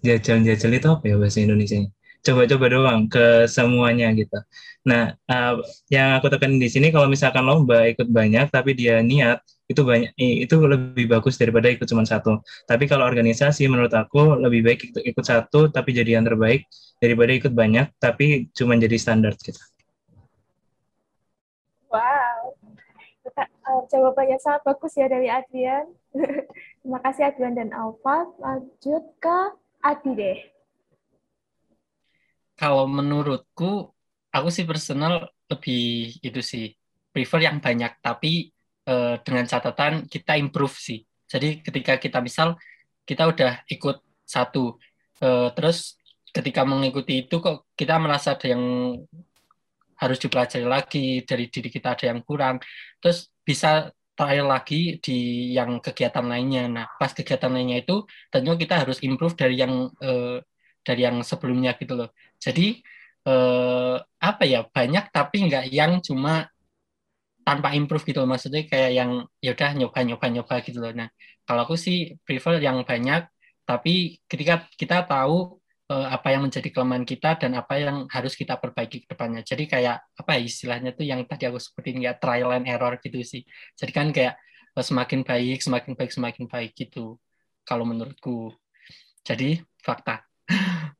[0.05, 1.81] jajal-jajal itu apa ya bahasa Indonesia?
[2.21, 4.37] Coba-coba doang ke semuanya gitu.
[4.85, 9.41] Nah, uh, yang aku tekan di sini kalau misalkan lomba ikut banyak tapi dia niat
[9.71, 12.45] itu banyak itu lebih bagus daripada ikut cuma satu.
[12.69, 16.69] Tapi kalau organisasi menurut aku lebih baik ikut, ikut satu tapi jadi yang terbaik
[17.01, 19.61] daripada ikut banyak tapi cuma jadi standar gitu.
[21.91, 22.55] Wow,
[23.71, 25.87] uh, jawabannya sangat bagus ya dari Adrian.
[26.81, 28.27] Terima kasih Adrian dan Alfa.
[28.43, 29.39] Lanjut ke
[29.81, 30.39] Adi deh.
[32.57, 33.89] Kalau menurutku,
[34.29, 36.77] aku sih personal lebih itu sih
[37.11, 38.53] prefer yang banyak, tapi
[38.85, 41.01] uh, dengan catatan kita improve sih.
[41.25, 42.61] Jadi ketika kita misal
[43.09, 44.77] kita udah ikut satu,
[45.25, 45.97] uh, terus
[46.31, 48.63] ketika mengikuti itu kok kita merasa ada yang
[50.01, 52.57] harus dipelajari lagi dari diri kita ada yang kurang
[53.05, 55.13] terus bisa trial lagi di
[55.57, 56.63] yang kegiatan lainnya.
[56.69, 60.45] Nah pas kegiatan lainnya itu tentunya kita harus improve dari yang eh,
[60.87, 62.09] dari yang sebelumnya gitu loh.
[62.45, 62.63] Jadi
[63.29, 63.97] eh,
[64.29, 66.33] apa ya banyak tapi nggak yang cuma
[67.47, 68.29] tanpa improve gitu loh.
[68.33, 69.11] maksudnya kayak yang
[69.45, 70.93] ya udah nyoba nyoba nyoba gitu loh.
[70.93, 71.09] Nah
[71.47, 73.27] kalau aku sih prefer yang banyak
[73.69, 75.60] tapi ketika kita tahu
[75.91, 79.43] apa yang menjadi kelemahan kita dan apa yang harus kita perbaiki ke depannya.
[79.43, 83.19] Jadi kayak apa ya istilahnya tuh yang tadi aku sebutin ya trial and error gitu
[83.27, 83.43] sih.
[83.75, 84.39] Jadi kan kayak
[84.79, 87.19] uh, semakin baik, semakin baik, semakin baik gitu
[87.67, 88.55] kalau menurutku.
[89.27, 90.23] Jadi fakta.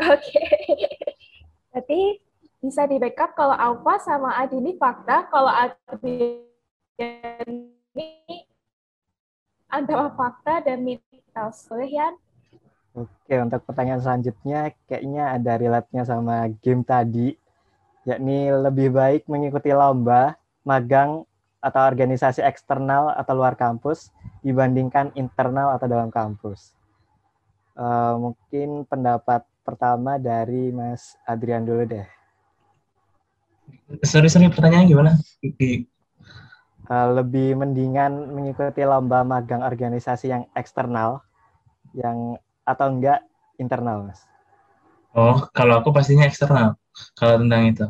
[0.00, 0.28] Oke.
[0.28, 0.88] Okay.
[1.70, 2.00] Berarti
[2.60, 6.44] bisa di backup kalau Alfa sama Adi ini fakta, kalau Adi
[7.00, 8.39] ini
[9.70, 11.66] antara fakta dan mitos.
[11.70, 12.14] Boleh, Yan?
[12.90, 17.38] Oke, untuk pertanyaan selanjutnya kayaknya ada relate-nya sama game tadi,
[18.02, 20.34] yakni lebih baik mengikuti lomba,
[20.66, 21.22] magang,
[21.60, 24.08] atau organisasi eksternal atau luar kampus
[24.40, 26.72] dibandingkan internal atau dalam kampus.
[27.76, 32.08] Uh, mungkin pendapat pertama dari Mas Adrian dulu deh.
[34.02, 35.12] Sorry, sorry, pertanyaannya gimana?
[36.90, 41.22] Uh, lebih mendingan mengikuti lomba magang organisasi yang eksternal
[41.94, 43.22] yang atau enggak
[43.56, 44.26] internal mas?
[45.14, 46.74] Oh kalau aku pastinya eksternal
[47.14, 47.86] kalau tentang itu.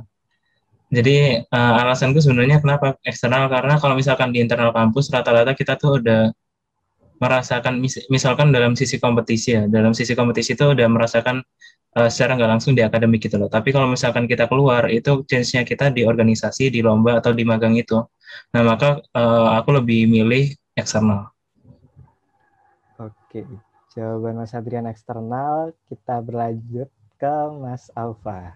[0.91, 6.03] Jadi uh, alasanku sebenarnya kenapa eksternal karena kalau misalkan di internal kampus rata-rata kita tuh
[6.03, 6.35] udah
[7.21, 11.45] merasakan misalkan dalam sisi kompetisi ya dalam sisi kompetisi itu udah merasakan
[11.97, 13.51] uh, secara nggak langsung di akademik gitu loh.
[13.51, 17.75] Tapi kalau misalkan kita keluar itu chance-nya kita di organisasi di lomba atau di magang
[17.75, 17.99] itu.
[18.55, 21.31] Nah maka uh, aku lebih milih eksternal.
[23.01, 23.47] Oke
[23.95, 25.75] jawaban Mas Adrian eksternal.
[25.91, 28.55] Kita berlanjut ke Mas Alfa.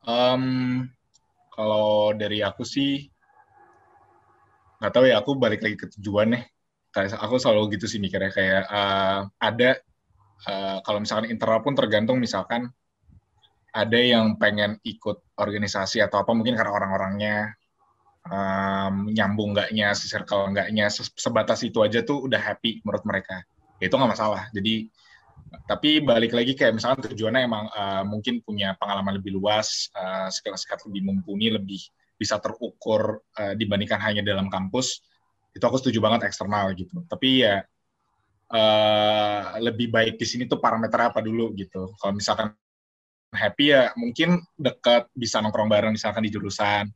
[0.00, 0.88] Um,
[1.52, 3.12] kalau dari aku sih
[4.80, 6.59] nggak tahu ya aku balik lagi ke tujuan nih kayak
[6.96, 9.78] aku selalu gitu sih mikirnya kayak uh, ada
[10.50, 12.70] uh, kalau misalkan internal pun tergantung misalkan
[13.70, 17.54] ada yang pengen ikut organisasi atau apa mungkin karena orang-orangnya
[18.26, 23.46] um, nyambung enggaknya, circle enggaknya, sebatas itu aja tuh udah happy menurut mereka.
[23.78, 24.50] Ya, itu nggak masalah.
[24.50, 24.90] Jadi
[25.66, 30.90] tapi balik lagi kayak misalkan tujuannya emang uh, mungkin punya pengalaman lebih luas, uh, skill-skill
[30.90, 31.80] lebih mumpuni, lebih
[32.18, 35.00] bisa terukur uh, dibandingkan hanya dalam kampus
[35.50, 37.66] itu aku setuju banget eksternal gitu tapi ya
[38.50, 41.94] uh, lebih baik di sini tuh parameter apa dulu gitu.
[41.96, 42.52] Kalau misalkan
[43.30, 46.90] happy ya mungkin dekat bisa nongkrong bareng misalkan di jurusan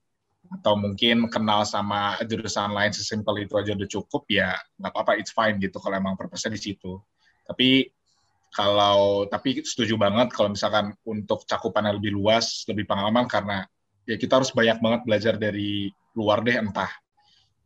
[0.60, 5.32] atau mungkin kenal sama jurusan lain sesimpel itu aja udah cukup ya nggak apa-apa it's
[5.32, 6.98] fine gitu kalau emang purpose di situ.
[7.46, 7.88] Tapi
[8.54, 13.66] kalau tapi setuju banget kalau misalkan untuk cakupan yang lebih luas, lebih pengalaman karena
[14.04, 16.90] ya kita harus banyak banget belajar dari luar deh entah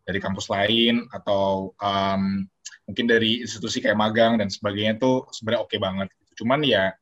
[0.09, 2.49] dari kampus lain atau um,
[2.89, 6.09] mungkin dari institusi kayak magang dan sebagainya tuh sebenarnya oke okay banget.
[6.33, 6.97] Cuman ya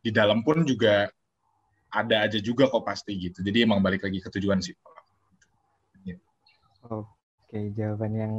[0.00, 1.12] di dalam pun juga
[1.92, 3.44] ada aja juga kok pasti gitu.
[3.44, 4.72] Jadi emang balik lagi ke tujuan sih.
[6.88, 8.34] Oke, jawaban yang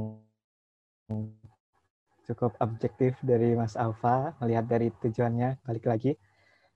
[2.26, 6.18] cukup objektif dari Mas Alfa melihat dari tujuannya balik lagi.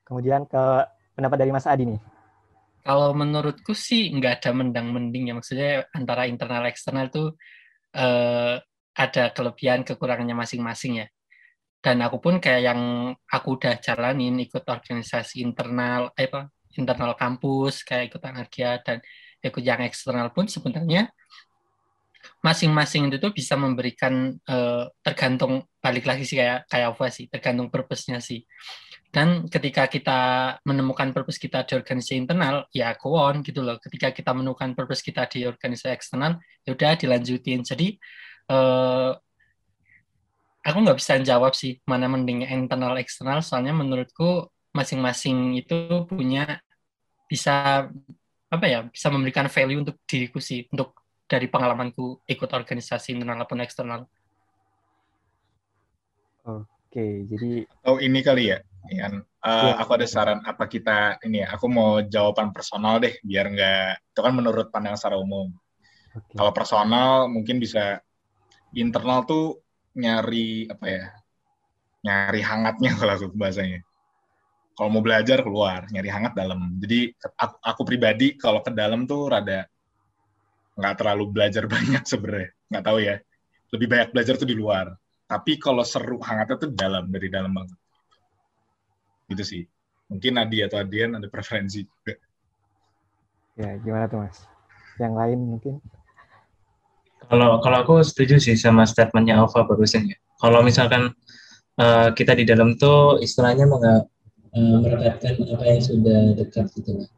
[0.05, 0.63] Kemudian ke
[1.17, 2.01] pendapat dari Mas Adi nih.
[2.85, 7.33] Kalau menurutku sih nggak ada mendang-mending ya maksudnya antara internal eksternal itu
[7.97, 8.61] eh,
[8.95, 11.07] ada kelebihan kekurangannya masing-masing ya.
[11.81, 12.81] Dan aku pun kayak yang
[13.29, 19.01] aku udah jalanin ikut organisasi internal eh, apa internal kampus kayak ikut anarkia dan
[19.41, 21.09] ikut yang eksternal pun sebenarnya
[22.41, 27.69] masing-masing itu tuh bisa memberikan uh, tergantung balik lagi sih kayak kayak apa sih tergantung
[27.69, 28.45] purpose-nya sih
[29.15, 30.19] dan ketika kita
[30.67, 33.80] menemukan purpose kita di organisasi internal ya go on gitu loh.
[33.80, 36.36] Ketika kita menemukan purpose kita di organisasi eksternal
[36.67, 37.63] ya udah dilanjutin.
[37.63, 37.95] Jadi
[38.51, 39.15] uh,
[40.67, 43.39] aku nggak bisa jawab sih mana mending internal eksternal.
[43.39, 46.60] Soalnya menurutku masing-masing itu punya
[47.32, 47.88] bisa
[48.51, 50.91] apa ya bisa memberikan value untuk diriku sih untuk
[51.23, 54.12] dari pengalamanku ikut organisasi internal maupun eksternal.
[56.43, 58.60] Oke, jadi oh ini kali ya,
[58.91, 59.23] Ian.
[59.41, 59.81] Uh, ya.
[59.81, 61.53] Aku ada saran apa kita ini ya?
[61.57, 65.53] Aku mau jawaban personal deh, biar nggak itu kan menurut pandangan secara umum.
[66.15, 66.35] Okay.
[66.39, 67.99] Kalau personal mungkin bisa
[68.73, 69.61] internal tuh
[69.95, 71.05] nyari apa ya?
[72.05, 73.81] Nyari hangatnya kalau aku bahasanya.
[74.75, 76.75] Kalau mau belajar keluar, nyari hangat dalam.
[76.83, 77.07] Jadi
[77.39, 79.63] aku, aku pribadi kalau ke dalam tuh rada
[80.75, 83.15] nggak terlalu belajar banyak sebenarnya nggak tahu ya
[83.73, 84.93] lebih banyak belajar tuh di luar
[85.25, 87.79] tapi kalau seru hangatnya tuh dalam dari dalam banget
[89.31, 89.63] gitu sih
[90.11, 92.13] mungkin Adi atau Adian ada preferensi juga
[93.57, 94.38] ya gimana tuh mas
[95.01, 95.81] yang lain mungkin
[97.25, 101.15] kalau kalau aku setuju sih sama statementnya Alfa barusan ya kalau misalkan
[101.79, 103.65] uh, kita di dalam tuh istilahnya
[104.55, 107.09] uh, merekatkan apa yang sudah dekat gitu lah.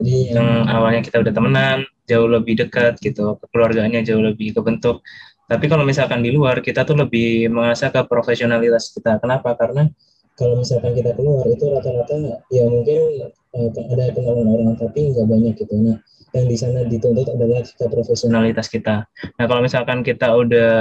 [0.00, 5.02] Jadi yang awalnya kita udah temenan, jauh lebih dekat gitu, keluarganya jauh lebih kebentuk.
[5.44, 9.20] Tapi kalau misalkan di luar, kita tuh lebih mengasah ke profesionalitas kita.
[9.20, 9.52] Kenapa?
[9.52, 9.92] Karena
[10.34, 15.54] kalau misalkan kita keluar itu rata-rata ya mungkin uh, ada kenalan orang tapi nggak banyak
[15.58, 15.74] gitu.
[15.78, 15.98] Nah,
[16.34, 19.06] yang di sana dituntut adalah kita profesionalitas kita.
[19.38, 20.74] Nah, kalau misalkan kita udah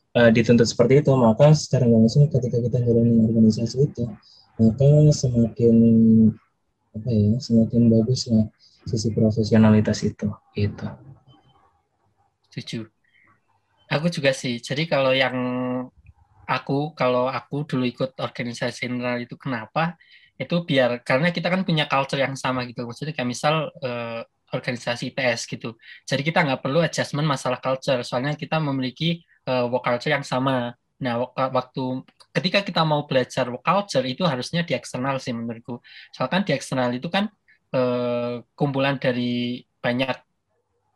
[0.00, 4.08] uh, dituntut seperti itu, maka secara langsung ketika kita jalanin organisasi itu,
[4.56, 5.76] maka semakin
[6.94, 8.46] apa ya semakin bagus lah
[8.86, 10.86] sisi profesionalitas itu gitu
[12.46, 12.80] setuju
[13.90, 15.36] aku juga sih jadi kalau yang
[16.46, 19.96] aku kalau aku dulu ikut organisasi internal itu kenapa
[20.34, 24.22] itu biar karena kita kan punya culture yang sama gitu maksudnya kayak misal eh,
[24.54, 29.84] organisasi IPS gitu jadi kita nggak perlu adjustment masalah culture soalnya kita memiliki eh, work
[29.86, 31.82] culture yang sama Nah, waktu
[32.30, 35.82] ketika kita mau belajar culture itu harusnya di eksternal sih menurutku.
[36.14, 37.24] Soalnya kan di eksternal itu kan
[37.74, 40.16] eh, kumpulan dari banyak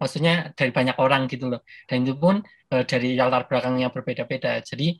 [0.00, 1.60] maksudnya dari banyak orang gitu loh.
[1.90, 2.40] Dan itu pun
[2.72, 4.62] eh, dari latar belakang yang berbeda-beda.
[4.62, 4.96] Jadi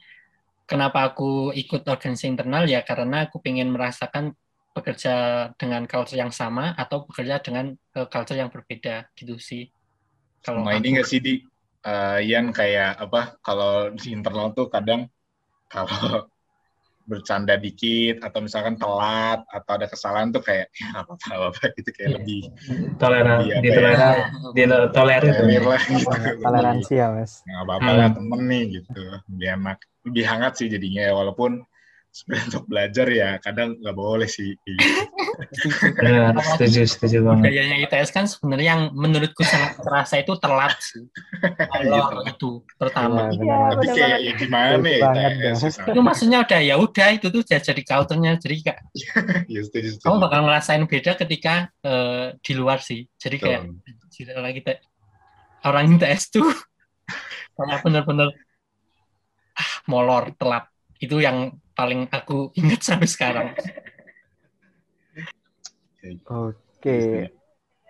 [0.69, 2.69] kenapa aku ikut organisasi internal?
[2.69, 4.37] Ya karena aku ingin merasakan
[4.77, 9.67] bekerja dengan culture yang sama atau bekerja dengan uh, culture yang berbeda gitu sih.
[10.45, 11.35] Kalau nah, ini nggak sih di?
[11.79, 15.07] Uh, Ian kayak apa kalau di internal tuh kadang
[15.71, 16.27] kalau
[17.09, 21.91] bercanda dikit atau misalkan telat atau ada kesalahan tuh kayak ya apa apa apa gitu
[21.97, 22.17] kayak yeah.
[22.21, 22.41] lebih
[23.01, 24.15] toleran lebih, ditoleran
[24.53, 26.17] ya, ditolerir lah gitu.
[26.45, 27.33] Toleransi ya mas.
[27.49, 27.99] Nggak apa apa hmm.
[27.99, 29.03] lah temen nih gitu.
[29.33, 31.65] Lebih enak lebih hangat sih jadinya ya walaupun
[32.19, 34.59] sebenarnya untuk belajar ya kadang nggak boleh sih
[35.99, 37.55] Benar, setuju, setuju banget.
[37.55, 41.07] Gayanya ITS kan sebenarnya yang menurutku sangat terasa itu telat sih.
[41.71, 42.27] Kalau gitu.
[42.27, 43.31] itu pertama.
[43.31, 45.61] Iya, ya, Tapi kayak ya gimana ya ITS.
[45.87, 48.33] Itu maksudnya udah ya udah itu tuh jadi culture-nya.
[48.43, 48.81] Jadi kayak
[49.55, 50.07] ya, setuju, setuju.
[50.11, 51.55] kamu bakal ngerasain beda ketika
[51.87, 53.07] uh, di luar sih.
[53.15, 53.63] Jadi kayak
[54.11, 54.61] tidak lagi
[55.63, 56.51] orang ITS tuh
[57.55, 58.35] kayak bener-bener
[59.55, 60.67] ah, molor telat.
[60.99, 63.49] Itu yang paling aku ingat sampai sekarang.
[66.27, 67.31] Oke,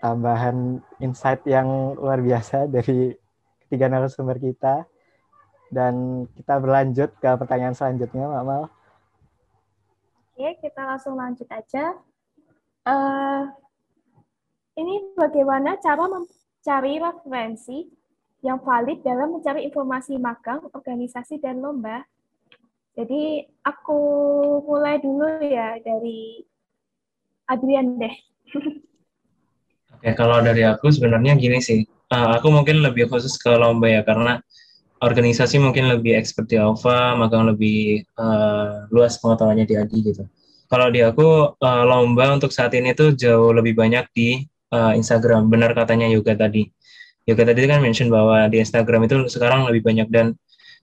[0.04, 3.16] tambahan insight yang luar biasa dari
[3.64, 4.84] ketiga narasumber kita.
[5.68, 8.64] Dan kita berlanjut ke pertanyaan selanjutnya, Mbak Mal.
[10.32, 11.92] Oke, kita langsung lanjut aja.
[12.88, 13.52] Uh,
[14.80, 17.84] ini bagaimana cara mencari referensi
[18.40, 22.00] yang valid dalam mencari informasi magang, organisasi, dan lomba.
[22.98, 24.00] Jadi aku
[24.66, 26.42] mulai dulu ya dari
[27.46, 28.14] Adrian deh.
[29.94, 31.86] Oke, kalau dari aku sebenarnya gini sih.
[32.10, 34.42] Uh, aku mungkin lebih khusus ke lomba ya, karena
[34.98, 40.26] organisasi mungkin lebih expert di Alpha, magang lebih uh, luas pengetahuannya di Adi gitu.
[40.66, 44.42] Kalau di aku uh, lomba untuk saat ini tuh jauh lebih banyak di
[44.74, 45.46] uh, Instagram.
[45.46, 46.66] Benar katanya Yoga tadi.
[47.30, 50.34] Yoga tadi kan mention bahwa di Instagram itu sekarang lebih banyak dan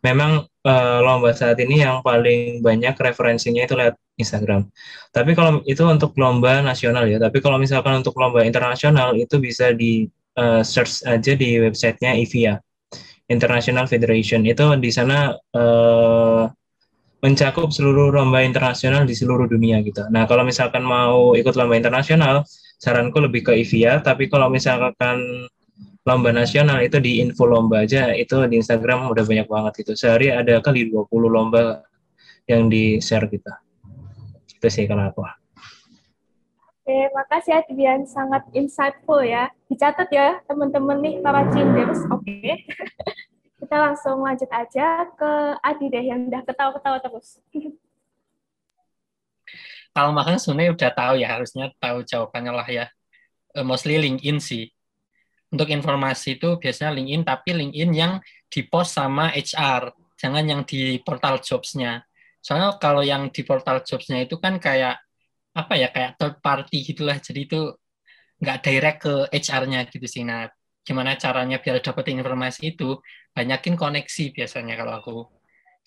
[0.05, 4.67] memang uh, lomba saat ini yang paling banyak referensinya itu lewat Instagram.
[5.13, 7.21] Tapi kalau itu untuk lomba nasional ya.
[7.21, 12.57] Tapi kalau misalkan untuk lomba internasional itu bisa di uh, search aja di websitenya IVIA
[13.29, 16.43] International Federation itu di sana uh,
[17.25, 20.05] mencakup seluruh lomba internasional di seluruh dunia gitu.
[20.13, 22.45] Nah kalau misalkan mau ikut lomba internasional,
[22.77, 24.05] saranku lebih ke IVIA.
[24.05, 25.49] Tapi kalau misalkan
[26.05, 29.97] lomba nasional itu di info lomba aja itu di Instagram udah banyak banget gitu.
[29.97, 31.81] Sehari ada kali 20 lomba
[32.45, 33.57] yang di share kita.
[34.45, 35.25] Itu sih kalau aku.
[36.85, 38.05] Oke, makasih Adrian.
[38.05, 39.49] Sangat insightful ya.
[39.65, 42.05] Dicatat ya teman-teman nih para cinders.
[42.13, 42.61] Oke.
[43.65, 45.31] Kita langsung lanjut aja ke
[45.65, 47.41] Adi deh yang udah ketawa-ketawa terus.
[49.89, 52.85] Kalau makan sebenarnya udah tahu ya, harusnya tahu jawabannya lah ya.
[53.57, 54.74] Uh, mostly LinkedIn sih.
[55.53, 58.13] Untuk informasi itu biasanya LinkedIn, tapi LinkedIn yang
[58.49, 59.93] di-post sama HR.
[60.17, 62.01] Jangan yang di portal jobs-nya.
[62.41, 65.05] Soalnya kalau yang di portal jobs-nya itu kan kayak
[65.55, 67.71] apa ya kayak third party gitulah jadi itu
[68.43, 70.51] nggak direct ke HR-nya gitu sih nah
[70.83, 72.99] gimana caranya biar dapetin informasi itu
[73.31, 75.17] banyakin koneksi biasanya kalau aku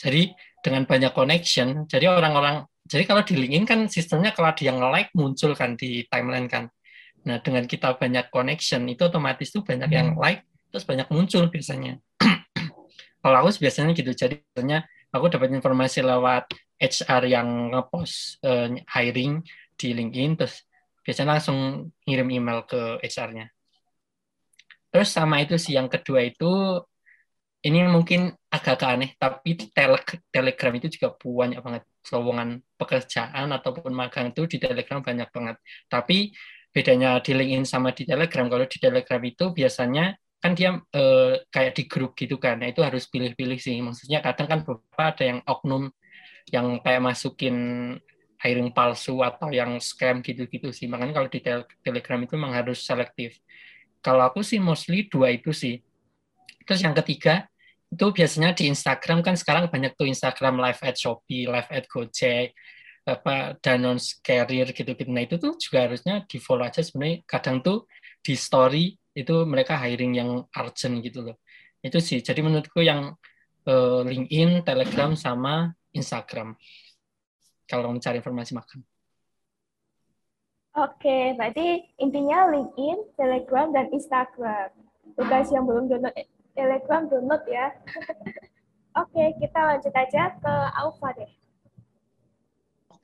[0.01, 0.33] jadi
[0.65, 5.13] dengan banyak connection jadi orang-orang jadi kalau di LinkedIn kan sistemnya kalau ada yang like
[5.13, 6.73] muncul kan di timeline kan
[7.29, 10.21] nah dengan kita banyak connection itu otomatis tuh banyak yang hmm.
[10.21, 12.01] like terus banyak muncul biasanya
[13.23, 19.43] kalau aku biasanya gitu jadi biasanya aku dapat informasi lewat HR yang ngepost uh, hiring
[19.75, 20.63] di LinkedIn terus
[21.03, 23.49] biasanya langsung ngirim email ke HR-nya.
[24.93, 26.85] Terus sama itu sih yang kedua itu
[27.65, 29.99] ini mungkin agak aneh tapi tele
[30.31, 35.57] Telegram itu juga banyak banget lowongan pekerjaan ataupun magang itu di Telegram banyak banget.
[35.89, 36.33] Tapi
[36.79, 41.73] bedanya di LinkedIn sama di Telegram kalau di Telegram itu biasanya kan dia eh, kayak
[41.75, 42.63] di grup gitu kan.
[42.63, 43.75] Nah, itu harus pilih-pilih sih.
[43.83, 45.91] Maksudnya kadang kan beberapa ada yang oknum
[46.55, 47.57] yang kayak masukin
[48.39, 50.87] hiring palsu atau yang scam gitu-gitu sih.
[50.87, 51.43] Makanya kalau di
[51.83, 53.35] Telegram itu memang harus selektif.
[53.99, 55.83] Kalau aku sih mostly dua itu sih.
[56.63, 57.51] Terus yang ketiga,
[57.91, 62.55] itu biasanya di Instagram kan sekarang banyak tuh Instagram live at Shopee, live at Gojek,
[63.09, 65.09] apa Danone Carrier gitu-gitu.
[65.09, 67.25] Nah itu tuh juga harusnya di follow aja sebenarnya.
[67.25, 67.89] Kadang tuh
[68.21, 71.37] di story itu mereka hiring yang urgent gitu loh.
[71.81, 72.21] Itu sih.
[72.21, 73.17] Jadi menurutku yang
[73.65, 76.55] uh, LinkedIn, Telegram sama Instagram
[77.69, 78.81] kalau mencari informasi makan.
[80.79, 84.71] Oke, berarti intinya LinkedIn, Telegram, dan Instagram.
[85.19, 86.15] Tugas yang belum download
[86.55, 87.75] Telegram, download ya.
[89.03, 91.38] Oke, kita lanjut aja ke Alfa deh.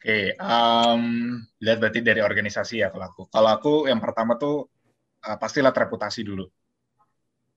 [0.04, 3.22] Oke, um, lihat berarti dari organisasi ya kalau aku.
[3.32, 4.68] Kalau aku yang pertama tuh
[5.24, 6.44] uh, pastilah reputasi dulu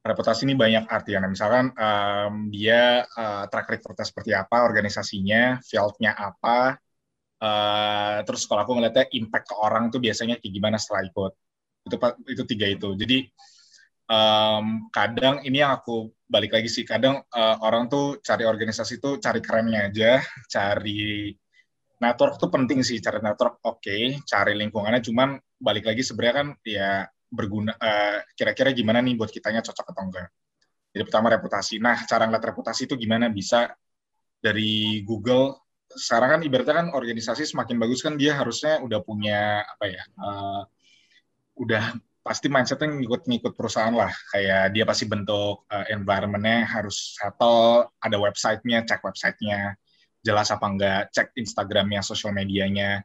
[0.08, 1.28] reputasi ini banyak artinya.
[1.28, 6.80] Misalkan um, dia uh, track recordnya seperti apa, organisasinya, fieldnya apa,
[7.44, 11.32] uh, terus kalau aku ngeliatnya impact ke orang tuh biasanya kayak gimana setelah ikut.
[11.88, 11.96] Itu
[12.32, 12.90] itu tiga itu.
[12.96, 13.18] Jadi
[14.08, 19.20] um, kadang ini yang aku balik lagi sih, kadang uh, orang tuh cari organisasi tuh
[19.20, 20.24] cari kerennya aja,
[20.56, 21.36] cari
[21.98, 26.48] network tuh penting sih, cari network oke, okay, cari lingkungannya, cuman balik lagi sebenarnya kan
[26.62, 26.90] ya
[27.28, 30.30] berguna uh, kira-kira gimana nih buat kitanya cocok atau enggak.
[30.96, 31.76] Jadi pertama reputasi.
[31.84, 33.70] Nah, cara ngeliat reputasi itu gimana bisa
[34.40, 39.86] dari Google sekarang kan ibaratnya kan organisasi semakin bagus kan dia harusnya udah punya apa
[39.88, 40.62] ya uh,
[41.58, 48.18] udah pasti mindsetnya ngikut-ngikut perusahaan lah kayak dia pasti bentuk uh, environmentnya harus settle ada
[48.20, 49.80] websitenya cek websitenya
[50.22, 53.02] jelas apa enggak cek Instagramnya sosial medianya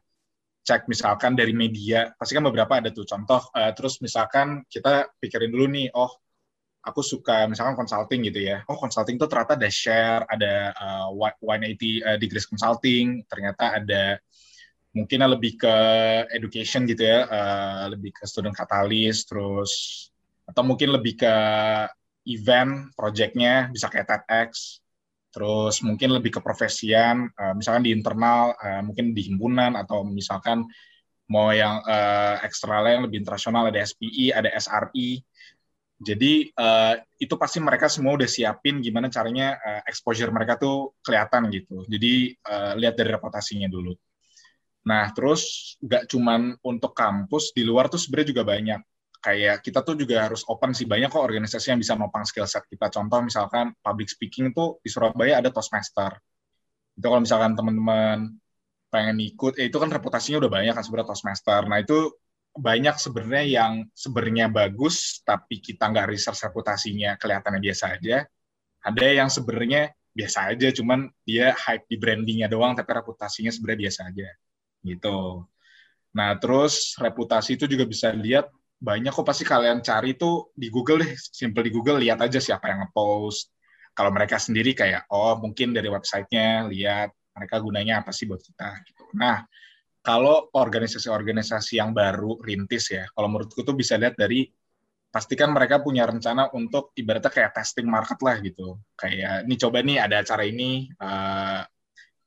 [0.63, 3.03] cek misalkan dari media pasti kan beberapa ada tuh.
[3.03, 6.11] Contoh uh, terus misalkan kita pikirin dulu nih oh
[6.83, 8.63] aku suka misalkan consulting gitu ya.
[8.71, 14.19] Oh consulting tuh ternyata ada share ada uh, 180 uh, degrees consulting ternyata ada
[14.93, 15.75] mungkin lebih ke
[16.37, 19.71] education gitu ya uh, lebih ke student katalis terus
[20.45, 21.35] atau mungkin lebih ke
[22.29, 24.82] event projectnya bisa kayak TEDx
[25.33, 30.63] terus mungkin lebih ke profesian, uh, misalkan di internal, uh, mungkin di himpunan atau misalkan
[31.27, 35.17] mau yang uh, eksternal yang lebih internasional ada SPI, ada SRI.
[36.03, 41.47] Jadi uh, itu pasti mereka semua udah siapin gimana caranya uh, exposure mereka tuh kelihatan
[41.49, 41.87] gitu.
[41.89, 43.95] Jadi uh, lihat dari reputasinya dulu.
[44.83, 48.81] Nah terus nggak cuman untuk kampus di luar tuh sebenarnya juga banyak.
[49.23, 52.67] Kayak kita tuh juga harus open sih banyak kok organisasi yang bisa nopang skill set
[52.67, 52.91] kita.
[52.91, 56.19] Contoh misalkan public speaking tuh di Surabaya ada Toastmaster.
[56.99, 58.35] Itu kalau misalkan teman-teman
[58.91, 61.61] pengen ikut, eh, itu kan reputasinya udah banyak kan sebenarnya Toastmaster.
[61.71, 62.11] Nah itu
[62.53, 68.27] banyak sebenarnya yang sebenarnya bagus, tapi kita nggak research reputasinya kelihatannya biasa aja.
[68.83, 73.99] Ada yang sebenarnya biasa aja, cuman dia hype di brandingnya doang, tapi reputasinya sebenarnya biasa
[74.11, 74.29] aja.
[74.83, 75.19] Gitu.
[76.13, 78.51] Nah, terus reputasi itu juga bisa lihat
[78.83, 82.67] banyak kok pasti kalian cari itu di Google deh, simple di Google lihat aja siapa
[82.67, 83.47] yang ngepost.
[83.95, 88.83] Kalau mereka sendiri kayak oh mungkin dari websitenya lihat mereka gunanya apa sih buat kita
[88.83, 89.07] gitu.
[89.15, 89.39] Nah,
[90.03, 94.51] kalau organisasi-organisasi yang baru rintis ya, kalau menurutku tuh bisa lihat dari
[95.07, 98.83] pastikan mereka punya rencana untuk ibaratnya kayak testing market lah gitu.
[98.99, 101.63] Kayak ini coba nih ada acara ini uh,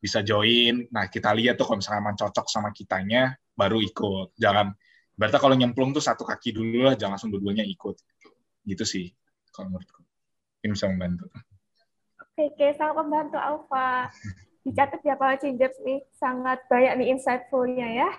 [0.00, 0.88] bisa join.
[0.88, 4.38] Nah, kita lihat tuh kalau misalnya emang cocok sama kitanya baru ikut.
[4.40, 4.72] Jangan
[5.16, 7.96] berarti kalau nyemplung tuh satu kaki dulu lah, jangan langsung dua-duanya ikut.
[8.62, 9.06] Gitu sih
[9.50, 10.04] kalau menurutku.
[10.62, 11.26] Ini bisa membantu.
[12.20, 14.12] Oke, oke, sangat membantu Alfa.
[14.66, 18.10] dicatat ya Pak Changers nih, sangat banyak nih insightful-nya ya.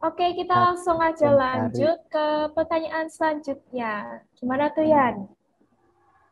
[0.00, 4.22] Oke, kita langsung aja lanjut ke pertanyaan selanjutnya.
[4.38, 5.26] Gimana tuh Yan?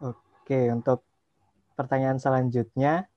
[0.00, 1.04] Oke, untuk
[1.74, 3.10] pertanyaan selanjutnya,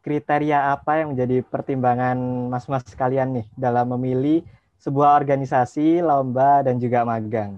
[0.00, 2.16] kriteria apa yang menjadi pertimbangan
[2.48, 4.46] mas-mas kalian nih dalam memilih
[4.84, 7.56] sebuah organisasi, lomba, dan juga magang?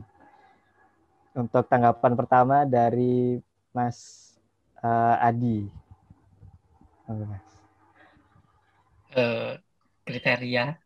[1.35, 3.43] Untuk tanggapan pertama dari
[3.75, 4.31] Mas
[4.79, 5.67] uh, Adi.
[7.11, 7.47] Mas
[9.17, 9.59] uh,
[10.07, 10.77] kriteria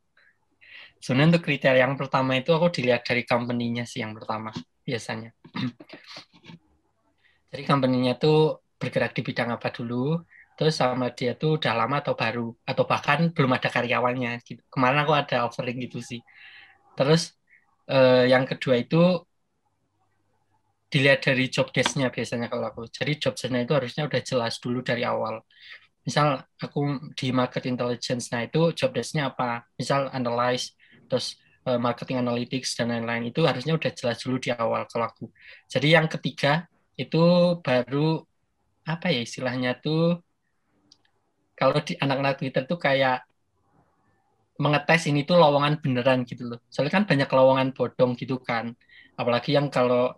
[1.02, 4.54] sebenarnya untuk kriteria yang pertama itu aku dilihat dari company-nya sih yang pertama
[4.86, 5.34] biasanya
[7.50, 10.20] jadi company-nya tuh bergerak di bidang apa dulu
[10.60, 14.60] terus sama dia tuh udah lama atau baru atau bahkan belum ada karyawannya gitu.
[14.68, 16.20] kemarin aku ada offering gitu sih.
[16.92, 17.32] Terus
[17.88, 19.24] uh, yang kedua itu
[20.92, 22.84] dilihat dari job desk-nya biasanya kalau aku.
[22.92, 25.40] Jadi job desk-nya itu harusnya udah jelas dulu dari awal.
[26.04, 29.64] Misal aku di market intelligence nah itu job desk-nya apa?
[29.80, 30.76] Misal analyze
[31.08, 35.32] terus uh, marketing analytics dan lain-lain itu harusnya udah jelas dulu di awal kalau aku.
[35.72, 36.68] Jadi yang ketiga
[37.00, 38.20] itu baru
[38.84, 40.20] apa ya istilahnya tuh
[41.60, 43.28] kalau di anak-anak Twitter tuh kayak
[44.56, 46.60] mengetes ini tuh lowongan beneran gitu loh.
[46.72, 48.72] Soalnya kan banyak lowongan bodong gitu kan.
[49.20, 50.16] Apalagi yang kalau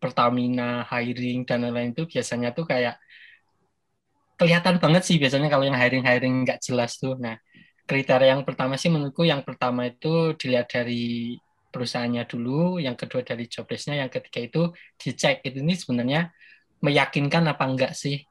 [0.00, 2.96] Pertamina hiring dan lain-lain itu biasanya tuh kayak
[4.40, 7.20] kelihatan banget sih biasanya kalau yang hiring-hiring nggak jelas tuh.
[7.20, 7.36] Nah,
[7.84, 11.36] kriteria yang pertama sih menurutku yang pertama itu dilihat dari
[11.68, 14.62] perusahaannya dulu, yang kedua dari job desk-nya, yang ketiga itu
[14.96, 16.32] dicek itu ini sebenarnya
[16.80, 18.24] meyakinkan apa enggak sih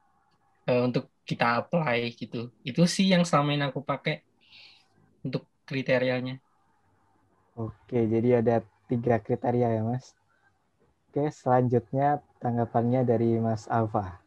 [0.65, 2.49] uh, untuk kita apply gitu.
[2.65, 4.25] Itu sih yang selama ini aku pakai
[5.21, 6.41] untuk kriterianya.
[7.53, 10.17] Oke, jadi ada tiga kriteria ya, Mas.
[11.09, 14.17] Oke, selanjutnya tanggapannya dari Mas Alfa.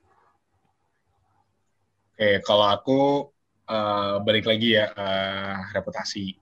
[2.14, 3.00] Oke, kalau aku
[3.66, 6.38] uh, balik lagi ya uh, reputasi.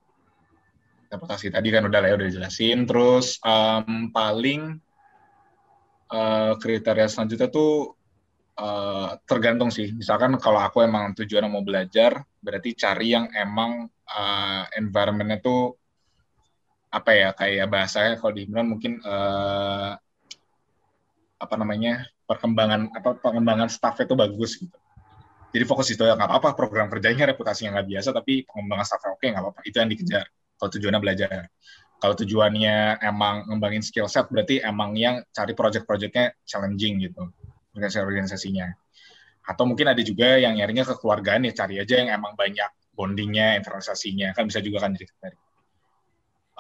[1.09, 2.85] Reputasi tadi kan udah lah ya udah dijelasin.
[2.85, 4.77] Terus um, paling
[6.11, 8.00] uh, kriteria selanjutnya tuh
[8.61, 9.91] uh, tergantung sih.
[9.97, 15.75] Misalkan kalau aku emang tujuan mau belajar, berarti cari yang emang uh, environment-nya tuh
[16.91, 19.95] apa ya kayak bahasanya kalau di Imran mungkin uh,
[21.41, 24.77] apa namanya perkembangan apa pengembangan staff itu bagus gitu.
[25.51, 29.27] Jadi fokus itu ya nggak apa-apa program kerjanya reputasinya nggak biasa tapi pengembangan staffnya oke
[29.27, 29.61] nggak apa-apa.
[29.67, 30.25] Itu yang dikejar
[30.59, 31.41] kalau tujuannya belajar.
[32.01, 37.29] Kalau tujuannya emang ngembangin skill set berarti emang yang cari project-projectnya challenging gitu
[37.75, 38.67] organisasi organisasinya
[39.41, 44.37] atau mungkin ada juga yang nyarinya kekeluargaan ya cari aja yang emang banyak bondingnya internalisasinya
[44.37, 45.51] kan bisa juga kan jadi kriteria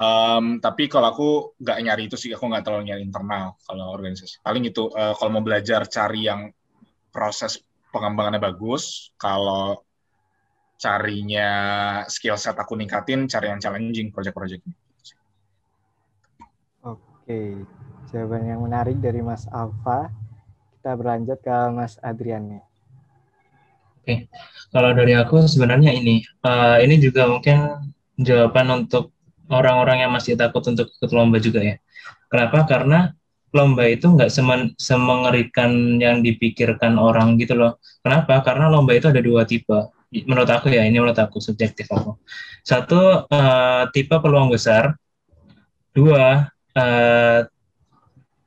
[0.00, 1.28] Um, tapi kalau aku
[1.60, 4.40] nggak nyari itu sih, aku nggak terlalu nyari internal kalau organisasi.
[4.40, 6.48] Paling itu uh, kalau mau belajar cari yang
[7.12, 7.60] proses
[7.92, 9.12] pengembangannya bagus.
[9.20, 9.84] Kalau
[10.80, 11.48] carinya
[12.08, 14.72] skill set aku ningkatin, cari yang challenging project-projectnya.
[16.88, 17.60] Oke,
[18.08, 20.08] jawaban yang menarik dari Mas Alfa.
[20.80, 22.64] Kita berlanjut ke Mas Adrian nih.
[24.00, 24.32] Oke,
[24.72, 27.84] kalau dari aku sebenarnya ini, uh, ini juga mungkin
[28.16, 29.12] jawaban untuk
[29.52, 31.76] orang-orang yang masih takut untuk ikut lomba juga ya.
[32.32, 32.64] Kenapa?
[32.64, 33.12] Karena
[33.52, 37.76] lomba itu nggak semen, semengerikan yang dipikirkan orang gitu loh.
[38.00, 38.40] Kenapa?
[38.40, 39.92] Karena lomba itu ada dua tipe.
[40.08, 42.16] Menurut aku ya, ini menurut aku subjektif aku.
[42.64, 44.96] Satu uh, tipe peluang besar,
[45.92, 47.38] dua uh,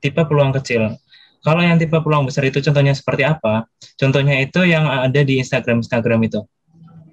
[0.01, 0.97] tipe peluang kecil.
[1.43, 3.67] Kalau yang tipe peluang besar itu contohnya seperti apa?
[3.99, 6.39] Contohnya itu yang ada di Instagram Instagram itu.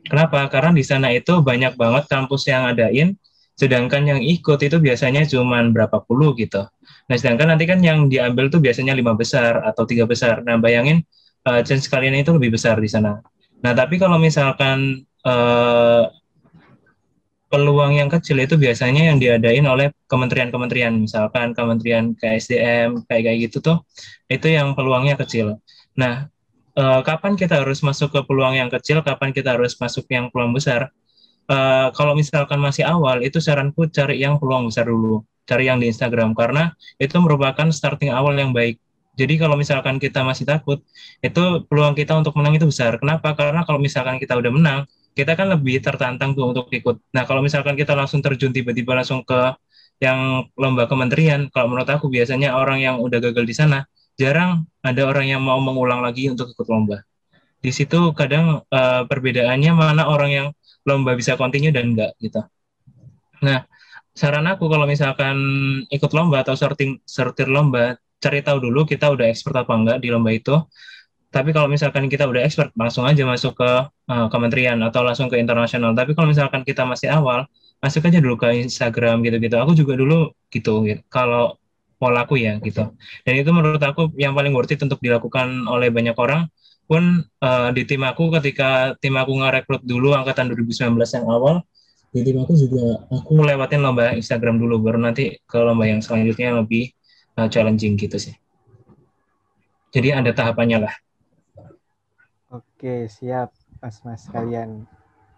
[0.06, 0.46] Kenapa?
[0.46, 3.18] Karena di sana itu banyak banget kampus yang adain,
[3.58, 6.62] sedangkan yang ikut itu biasanya cuma berapa puluh gitu.
[7.10, 10.46] Nah, sedangkan nanti kan yang diambil tuh biasanya lima besar atau tiga besar.
[10.46, 11.02] Nah, bayangin
[11.50, 13.18] uh, chance kalian itu lebih besar di sana.
[13.60, 16.06] Nah, tapi kalau misalkan uh,
[17.50, 23.58] peluang yang kecil itu biasanya yang diadain oleh kementerian-kementerian, misalkan kementerian KSDM kayak kayak gitu
[23.58, 23.76] tuh,
[24.30, 25.58] itu yang peluangnya kecil.
[25.98, 26.30] Nah,
[26.78, 30.54] uh, kapan kita harus masuk ke peluang yang kecil, kapan kita harus masuk yang peluang
[30.54, 30.94] besar?
[31.50, 35.90] Uh, kalau misalkan masih awal, itu saranku cari yang peluang besar dulu cari yang di
[35.90, 36.70] Instagram karena
[37.02, 38.78] itu merupakan starting awal yang baik.
[39.18, 40.80] Jadi kalau misalkan kita masih takut,
[41.20, 42.96] itu peluang kita untuk menang itu besar.
[43.02, 43.34] Kenapa?
[43.34, 44.80] Karena kalau misalkan kita udah menang,
[45.20, 46.96] kita kan lebih tertantang tuh untuk ikut.
[47.12, 49.52] Nah, kalau misalkan kita langsung terjun tiba-tiba langsung ke
[50.00, 53.84] yang lomba kementerian, kalau menurut aku biasanya orang yang udah gagal di sana,
[54.16, 57.04] jarang ada orang yang mau mengulang lagi untuk ikut lomba.
[57.60, 60.46] Di situ kadang uh, perbedaannya mana orang yang
[60.88, 62.40] lomba bisa continue dan enggak gitu.
[63.44, 63.68] Nah,
[64.16, 65.36] saran aku kalau misalkan
[65.92, 70.08] ikut lomba atau sorting sortir lomba, cari tahu dulu kita udah expert apa enggak di
[70.08, 70.56] lomba itu.
[71.30, 75.38] Tapi kalau misalkan kita udah expert, langsung aja masuk ke uh, kementerian atau langsung ke
[75.38, 75.94] internasional.
[75.94, 77.46] Tapi kalau misalkan kita masih awal,
[77.78, 79.54] masuk aja dulu ke Instagram gitu-gitu.
[79.62, 81.02] Aku juga dulu gitu, gitu.
[81.06, 81.54] kalau
[82.02, 82.90] polaku ya gitu.
[83.22, 86.50] Dan itu menurut aku yang paling worth it untuk dilakukan oleh banyak orang.
[86.90, 91.62] Pun uh, di tim aku ketika tim aku ngerekrut dulu angkatan 2019 yang awal,
[92.10, 96.58] di tim aku juga aku ngelewatin lomba Instagram dulu baru nanti ke lomba yang selanjutnya
[96.58, 96.90] lebih
[97.38, 98.34] uh, challenging gitu sih.
[99.94, 100.94] Jadi ada tahapannya lah.
[102.50, 104.82] Oke, siap Mas-mas kalian.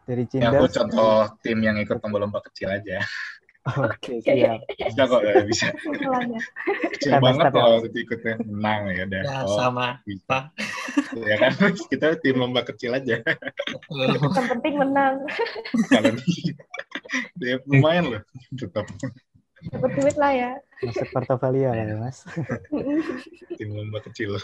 [0.09, 0.49] Dari Cinda.
[0.49, 3.05] Ya, aku contoh tim yang ikut lomba-lomba kecil aja.
[3.63, 4.65] Oke, siap.
[4.75, 5.71] Bisa kok, ya, bisa.
[6.99, 9.23] Kecil banget kalau waktu ikutnya menang ya udah.
[9.23, 10.03] Ya, oh, sama.
[10.09, 10.51] Bisa.
[11.31, 11.53] ya kan,
[11.93, 13.23] kita tim lomba kecil aja.
[13.93, 15.23] Yang penting menang.
[15.93, 16.11] Kalau
[17.45, 18.23] ya, lumayan loh,
[18.57, 18.89] tetap.
[19.71, 20.51] Dapat duit lah ya.
[20.83, 22.27] Masuk portofolio lah ya, Mas.
[23.55, 24.41] tim lomba kecil.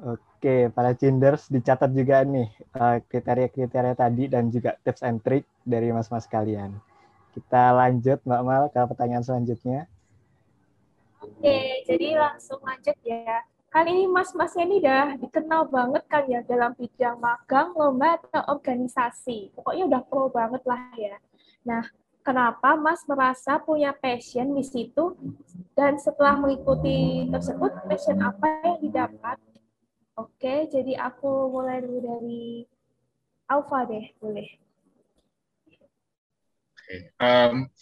[0.00, 5.92] Oke, para Cinders dicatat juga nih eh, kriteria-kriteria tadi dan juga tips and trick dari
[5.92, 6.72] mas-mas kalian.
[7.36, 9.84] Kita lanjut Mbak Mal ke pertanyaan selanjutnya.
[11.20, 13.44] Oke, jadi langsung lanjut ya.
[13.70, 19.54] Kali ini mas-masnya ini udah dikenal banget kan ya dalam bidang magang, lomba, atau organisasi.
[19.54, 21.20] Pokoknya udah pro banget lah ya.
[21.62, 21.84] Nah,
[22.24, 25.14] kenapa Mas merasa punya passion di situ
[25.76, 29.36] dan setelah mengikuti tersebut passion apa yang didapat?
[30.20, 32.68] Oke, jadi aku mulai dulu dari
[33.48, 34.48] Alfa deh, boleh.
[37.16, 37.72] Um,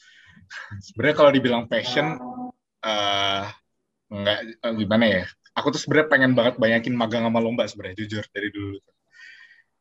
[0.78, 2.14] sebenarnya kalau dibilang passion,
[2.86, 3.42] uh,
[4.06, 5.24] nggak uh, gimana ya?
[5.58, 8.78] Aku tuh sebenarnya pengen banget banyakin magang sama lomba sebenarnya jujur dari dulu.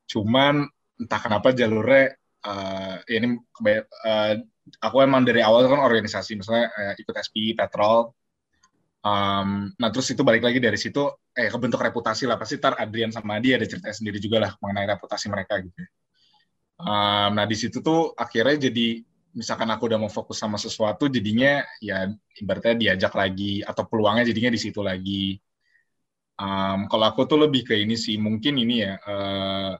[0.10, 0.66] Cuman
[0.98, 4.34] entah kenapa jalurnya uh, ini uh,
[4.82, 8.10] aku emang dari awal kan organisasi misalnya uh, ikut SPI Petrol.
[9.08, 13.14] Um, nah terus itu balik lagi dari situ eh kebentuk reputasi lah pasti tar Adrian
[13.14, 15.80] sama dia ada cerita sendiri juga lah mengenai reputasi mereka gitu.
[16.78, 19.02] Um, nah di situ tuh akhirnya jadi
[19.38, 22.10] misalkan aku udah mau fokus sama sesuatu jadinya ya
[22.42, 25.38] ibaratnya diajak lagi atau peluangnya jadinya di situ lagi
[26.42, 29.74] um, kalau aku tuh lebih ke ini sih mungkin ini ya uh,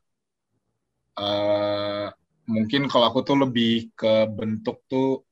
[1.18, 2.08] uh,
[2.48, 5.27] mungkin kalau aku tuh lebih ke bentuk tuh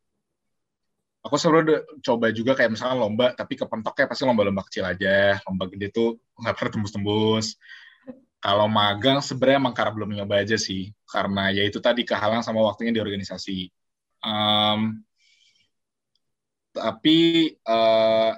[1.25, 5.41] aku udah coba juga kayak misalnya lomba tapi kepentoknya pasti lomba-lomba kecil aja.
[5.49, 7.57] Lomba gede tuh nggak pernah tembus-tembus.
[8.37, 10.93] Kalau magang sebenarnya emang karena belum nyoba aja sih.
[11.09, 13.73] Karena ya itu tadi kehalang sama waktunya di organisasi.
[14.21, 15.01] Um,
[16.69, 18.37] tapi uh,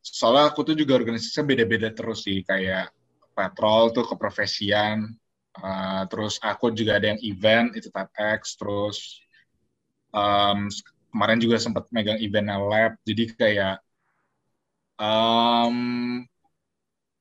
[0.00, 2.40] soalnya aku tuh juga organisasinya beda-beda terus sih.
[2.40, 2.88] Kayak
[3.36, 5.12] patrol tuh keprofesian
[5.60, 9.20] uh, terus aku juga ada yang event itu TEDx terus
[10.14, 10.70] um,
[11.14, 13.76] kemarin juga sempat megang event lab jadi kayak
[14.98, 15.76] um,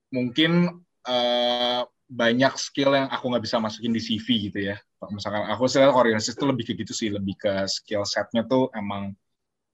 [0.09, 1.81] mungkin uh,
[2.13, 4.77] banyak skill yang aku nggak bisa masukin di CV gitu ya.
[5.09, 9.17] Misalkan aku sih organisasi itu lebih ke gitu sih, lebih ke skill setnya tuh emang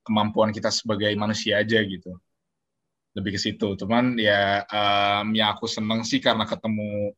[0.07, 2.15] kemampuan kita sebagai manusia aja gitu.
[3.13, 3.75] Lebih ke situ.
[3.75, 7.11] Cuman ya um, yang aku seneng sih karena ketemu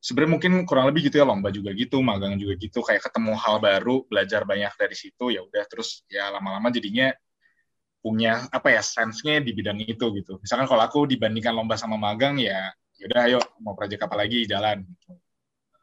[0.00, 3.60] sebenarnya mungkin kurang lebih gitu ya lomba juga gitu, magang juga gitu, kayak ketemu hal
[3.60, 7.12] baru, belajar banyak dari situ ya udah terus ya lama-lama jadinya
[8.00, 10.40] punya apa ya sense-nya di bidang itu gitu.
[10.40, 14.84] Misalkan kalau aku dibandingkan lomba sama magang ya yaudah ayo mau proyek apa lagi jalan.
[14.88, 15.12] Gitu.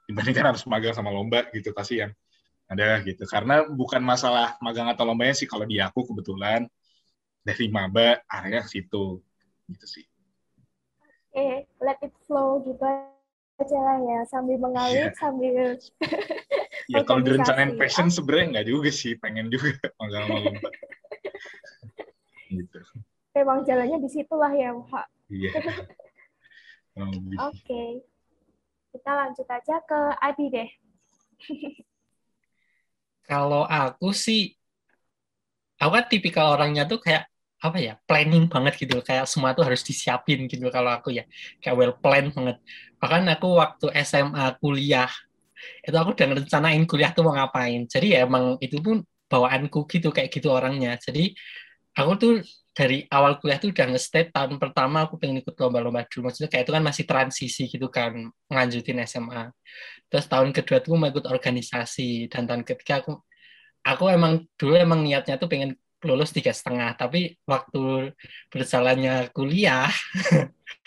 [0.09, 2.09] Dibandingkan harus magang sama lomba gitu kasihan.
[2.67, 3.23] Ada gitu.
[3.29, 6.65] Karena bukan masalah magang atau lombanya sih kalau di aku kebetulan
[7.45, 9.21] dari maba area situ
[9.69, 10.05] gitu sih.
[11.31, 11.55] Oke, okay,
[11.85, 12.81] let it flow gitu
[13.57, 15.17] aja lah ya sambil mengalir yeah.
[15.17, 15.77] sambil
[16.93, 19.73] ya kalau direncanain passion sebenarnya nggak juga sih pengen juga
[20.29, 20.69] lomba
[22.49, 22.79] gitu.
[23.35, 25.05] Memang jalannya di situlah ya, Pak.
[25.29, 25.51] Iya.
[26.97, 27.53] Oke.
[27.53, 27.89] Okay.
[28.95, 30.69] Kita lanjut aja ke Adi deh.
[33.29, 34.55] Kalau aku sih,
[35.77, 37.27] aku kan tipikal orangnya tuh kayak
[37.57, 41.25] apa ya planning banget gitu kayak semua tuh harus disiapin gitu kalau aku ya.
[41.57, 42.57] Kayak well plan banget.
[43.01, 45.09] Bahkan aku waktu SMA kuliah
[45.81, 47.89] itu aku udah ngerencanain kuliah tuh mau ngapain.
[47.89, 51.01] Jadi ya emang itu pun bawaanku gitu kayak gitu orangnya.
[51.01, 51.33] Jadi
[51.97, 52.33] aku tuh
[52.77, 56.29] dari awal kuliah tuh udah nge-state tahun pertama aku pengen ikut lomba-lomba dulu.
[56.29, 59.49] Maksudnya kayak itu kan masih transisi gitu kan ngelanjutin SMA
[60.07, 62.29] terus tahun kedua tuh mau ikut organisasi.
[62.29, 63.17] Dan tahun ketiga aku
[63.81, 65.73] aku emang dulu emang niatnya tuh pengen
[66.05, 68.13] lulus tiga setengah tapi waktu
[68.53, 69.89] berjalannya kuliah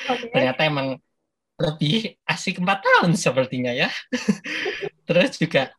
[0.07, 0.31] okay.
[0.35, 0.89] ternyata emang
[1.61, 3.91] lebih asik empat tahun sepertinya ya
[5.09, 5.75] terus juga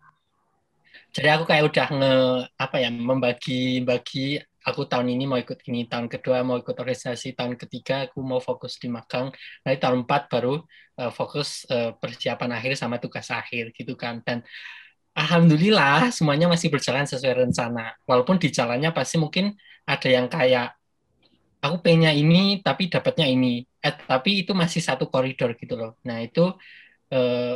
[1.12, 2.16] jadi aku kayak udah nge
[2.56, 7.34] apa ya membagi bagi aku tahun ini mau ikut ini, tahun kedua mau ikut organisasi,
[7.34, 9.34] tahun ketiga aku mau fokus di magang,
[9.66, 10.62] nanti tahun empat baru
[11.02, 14.22] uh, fokus uh, persiapan akhir sama tugas akhir gitu kan.
[14.22, 14.46] Dan
[15.16, 17.96] alhamdulillah semuanya masih berjalan sesuai rencana.
[18.08, 19.56] Walaupun di jalannya pasti mungkin
[19.86, 20.76] ada yang kayak
[21.62, 25.92] aku pengennya ini tapi dapatnya ini, eh, tapi itu masih satu koridor gitu loh.
[26.08, 26.42] Nah itu
[27.14, 27.56] uh,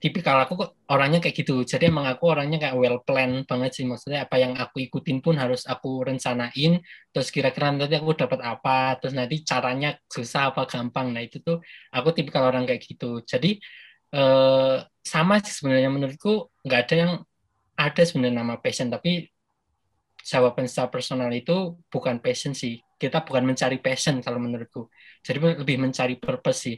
[0.00, 1.60] tipikal aku kok orangnya kayak gitu.
[1.62, 3.84] Jadi emang aku orangnya kayak well plan banget sih.
[3.84, 6.80] Maksudnya apa yang aku ikutin pun harus aku rencanain.
[7.12, 8.96] Terus kira-kira nanti aku dapat apa.
[8.98, 11.12] Terus nanti caranya susah apa gampang.
[11.12, 11.60] Nah itu tuh
[11.92, 13.20] aku tipikal orang kayak gitu.
[13.28, 13.60] Jadi
[14.14, 14.76] eh,
[15.12, 17.12] sama sih sebenarnya menurutku nggak ada yang
[17.78, 18.88] ada sebenarnya nama passion.
[18.92, 19.10] Tapi
[20.20, 22.78] jawaban secara personal itu bukan passion sih.
[23.00, 24.92] Kita bukan mencari passion kalau menurutku.
[25.24, 26.76] Jadi lebih mencari purpose sih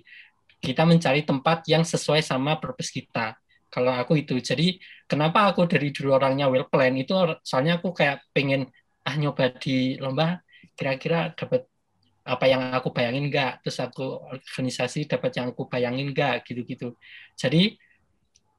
[0.63, 3.35] kita mencari tempat yang sesuai sama purpose kita.
[3.67, 4.79] Kalau aku itu, jadi
[5.11, 8.71] kenapa aku dari dulu orangnya well plan itu soalnya aku kayak pengen
[9.03, 10.39] ah nyoba di lomba
[10.79, 11.67] kira-kira dapat
[12.23, 16.95] apa yang aku bayangin enggak, terus aku organisasi dapat yang aku bayangin enggak gitu-gitu.
[17.35, 17.75] Jadi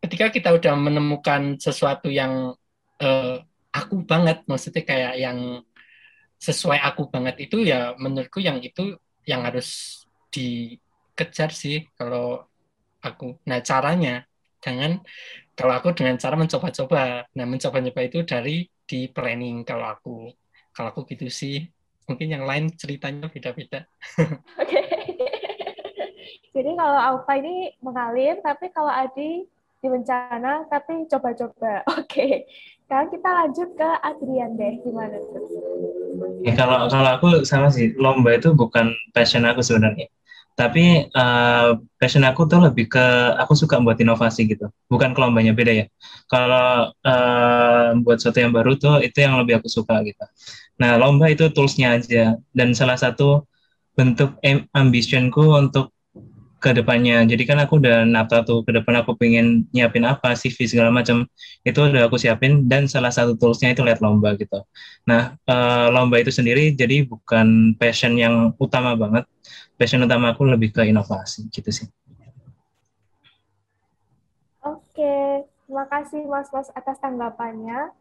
[0.03, 2.51] ketika kita udah menemukan sesuatu yang
[2.99, 3.35] uh,
[3.71, 5.39] aku banget, maksudnya kayak yang
[6.43, 10.75] sesuai aku banget itu ya menurutku yang itu yang harus di
[11.15, 12.43] kejar sih kalau
[12.99, 13.39] aku.
[13.47, 14.27] Nah caranya
[14.59, 14.99] jangan
[15.55, 17.31] kalau aku dengan cara mencoba-coba.
[17.31, 20.17] Nah mencoba-coba itu dari di planning kalau aku.
[20.75, 21.63] Kalau aku gitu sih.
[22.09, 23.87] Mungkin yang lain ceritanya beda-beda.
[24.61, 24.81] Oke.
[26.53, 29.47] Jadi kalau Alfa ini mengalir, tapi kalau Adi
[29.83, 31.83] di bencana, tapi coba-coba.
[31.99, 32.47] Oke.
[32.85, 34.79] Sekarang kita lanjut ke Adrian deh.
[34.85, 35.43] Gimana tuh?
[36.45, 40.07] Ya, kalau kalau aku sama sih, lomba itu bukan passion aku sebenarnya
[40.53, 43.05] tapi uh, passion aku tuh lebih ke
[43.41, 45.85] aku suka buat inovasi gitu bukan kelompoknya beda ya
[46.29, 50.21] kalau uh, buat sesuatu yang baru tuh itu yang lebih aku suka gitu
[50.81, 53.45] nah lomba itu toolsnya aja dan salah satu
[53.93, 54.37] bentuk
[54.73, 55.93] ambitionku untuk
[56.63, 57.27] ke depannya.
[57.27, 61.27] Jadi kan aku udah nafta tuh ke depan aku pengen nyiapin apa, CV segala macam.
[61.67, 64.63] Itu udah aku siapin dan salah satu toolsnya itu lihat lomba gitu.
[65.03, 69.27] Nah, uh, lomba itu sendiri jadi bukan passion yang utama banget.
[69.75, 71.91] Passion utama aku lebih ke inovasi gitu sih.
[74.63, 77.91] Oke, terima kasih Mas-Mas atas tanggapannya.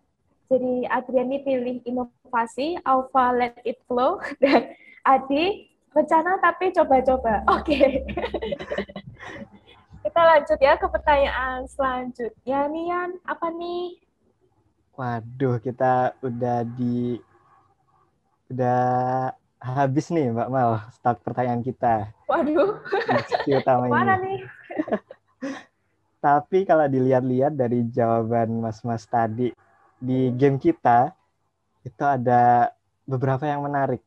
[0.52, 4.76] Jadi Adriani pilih inovasi, Alpha Let It Flow, dan
[5.08, 7.40] Adi rencana tapi coba-coba.
[7.48, 7.72] Oke.
[7.72, 7.90] Okay.
[10.04, 12.68] Kita lanjut ya ke pertanyaan selanjutnya.
[12.68, 14.02] Nian, apa nih?
[14.92, 17.16] Waduh, kita udah di
[18.52, 18.82] udah
[19.62, 22.10] habis nih Mbak Mal start pertanyaan kita.
[22.26, 22.82] Waduh.
[23.46, 24.42] utama Mana nih?
[26.26, 29.54] Tapi kalau dilihat-lihat dari jawaban Mas-Mas tadi
[30.02, 31.14] di game kita
[31.86, 32.74] itu ada
[33.06, 34.02] beberapa yang menarik.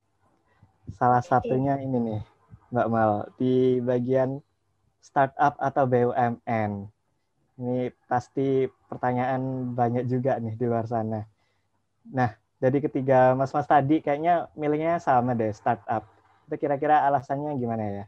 [0.92, 2.22] Salah satunya ini nih,
[2.76, 4.44] Mbak Mal, di bagian
[5.00, 6.72] startup atau BUMN.
[7.56, 11.24] Ini pasti pertanyaan banyak juga nih di luar sana.
[12.12, 16.04] Nah, dari ketiga mas-mas tadi kayaknya milihnya sama deh, startup.
[16.46, 18.06] Itu kira-kira alasannya gimana ya?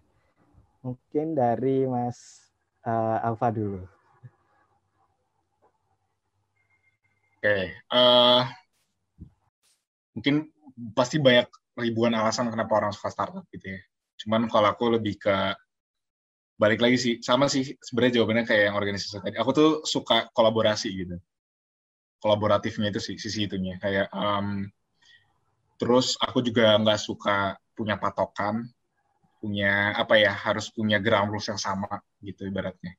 [0.84, 2.52] Mungkin dari Mas
[2.84, 3.82] uh, Alfa dulu.
[7.37, 7.72] Oke, okay.
[7.91, 8.41] uh, eh,
[10.18, 10.36] mungkin
[10.98, 13.80] pasti banyak ribuan alasan kenapa orang suka startup gitu ya.
[14.26, 15.36] Cuman kalau aku lebih ke
[16.58, 19.38] balik lagi sih sama sih sebenarnya jawabannya kayak yang organisasi tadi.
[19.38, 21.16] Aku tuh suka kolaborasi gitu.
[22.18, 24.66] Kolaboratifnya itu sih sisi itunya kayak um,
[25.78, 28.66] terus aku juga nggak suka punya patokan,
[29.38, 32.98] punya apa ya harus punya ground rules yang sama gitu ibaratnya.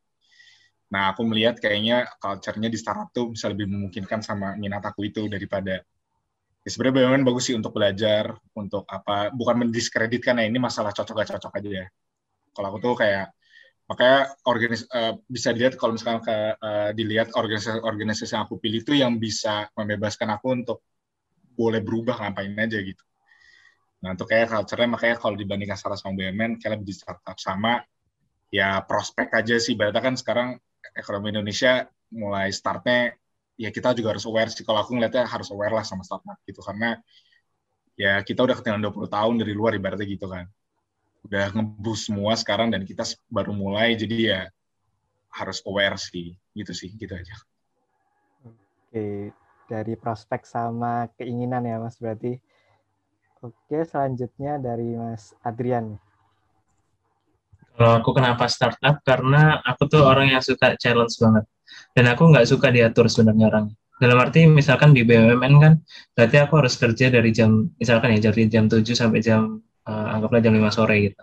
[0.89, 5.29] Nah, aku melihat kayaknya culture-nya di startup tuh bisa lebih memungkinkan sama minat aku itu
[5.29, 5.85] daripada
[6.65, 11.15] ya sebenarnya BUMN bagus sih untuk belajar, untuk apa, bukan mendiskreditkan ya ini masalah cocok
[11.17, 11.87] gak cocok aja ya.
[12.53, 13.33] Kalau aku tuh kayak
[13.89, 18.93] makanya organis uh, bisa dilihat kalau misalkan ke, uh, dilihat organisasi-organisasi yang aku pilih itu
[18.93, 20.85] yang bisa membebaskan aku untuk
[21.57, 23.05] boleh berubah ngapain aja gitu.
[24.05, 27.81] Nah, untuk kayak culture-nya makanya kalau dibandingkan startup sama BUMN, kayak lebih di startup sama
[28.53, 29.73] ya prospek aja sih.
[29.73, 30.49] Berarti kan sekarang
[30.95, 33.13] ekonomi Indonesia mulai startnya
[33.59, 34.63] ya kita juga harus aware sih.
[34.63, 36.63] Kalau aku ngeliatnya harus aware lah sama startup gitu.
[36.63, 36.95] Karena
[37.99, 40.47] ya kita udah ketinggalan 20 tahun dari luar ibaratnya gitu kan.
[41.27, 44.41] Udah ngebus semua sekarang dan kita baru mulai jadi ya
[45.35, 46.39] harus aware sih.
[46.55, 47.35] Gitu sih gitu aja.
[48.47, 49.35] Oke
[49.69, 52.39] dari prospek sama keinginan ya mas berarti.
[53.39, 55.99] Oke selanjutnya dari mas Adrian
[57.79, 61.47] kalau aku kenapa startup karena aku tuh orang yang suka challenge banget
[61.95, 63.67] dan aku nggak suka diatur sebenarnya orang
[63.99, 65.73] dalam arti misalkan di BUMN kan
[66.15, 70.41] berarti aku harus kerja dari jam misalkan ya dari jam 7 sampai jam uh, anggaplah
[70.45, 71.23] jam 5 sore gitu.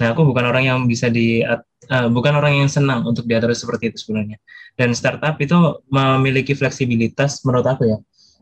[0.00, 1.60] Nah, aku bukan orang yang bisa di uh,
[2.08, 4.40] bukan orang yang senang untuk diatur seperti itu sebenarnya.
[4.76, 5.56] Dan startup itu
[5.92, 7.98] memiliki fleksibilitas menurut aku ya.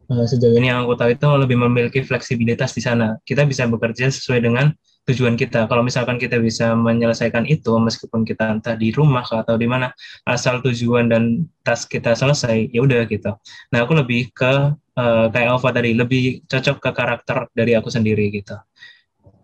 [0.08, 3.18] Uh, sejauh ini yang aku tahu itu lebih memiliki fleksibilitas di sana.
[3.26, 4.70] Kita bisa bekerja sesuai dengan
[5.04, 5.68] tujuan kita.
[5.68, 9.92] Kalau misalkan kita bisa menyelesaikan itu, meskipun kita entah di rumah atau di mana,
[10.24, 13.36] asal tujuan dan tas kita selesai, ya udah gitu.
[13.72, 18.32] Nah, aku lebih ke uh, kayak Alfa tadi, lebih cocok ke karakter dari aku sendiri
[18.32, 18.56] gitu.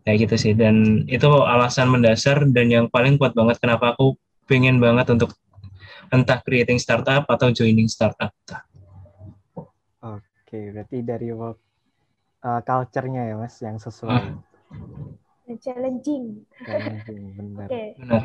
[0.09, 0.53] Kayak gitu sih.
[0.57, 4.17] Dan itu alasan mendasar dan yang paling kuat banget kenapa aku
[4.49, 5.37] pengen banget untuk
[6.11, 8.33] entah creating startup atau joining startup.
[10.01, 11.61] Oke, berarti dari work
[12.43, 14.41] uh, culture-nya ya Mas yang sesuai.
[14.73, 15.20] Hmm
[15.59, 16.47] challenging.
[16.63, 17.67] Challenging, benar.
[17.67, 17.97] Oke.
[17.99, 18.25] Okay.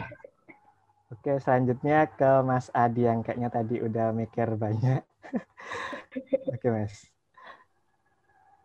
[1.15, 5.05] Oke, selanjutnya ke Mas Adi yang kayaknya tadi udah mikir banyak.
[6.53, 7.07] Oke, Mas.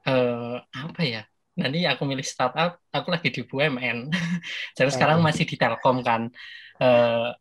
[0.08, 1.22] Uh, apa ya?
[1.52, 4.08] Nanti aku milih startup, aku lagi di BUMN.
[4.76, 4.94] Jadi oh.
[4.96, 6.32] sekarang masih di Telkom kan.
[6.80, 7.36] Uh,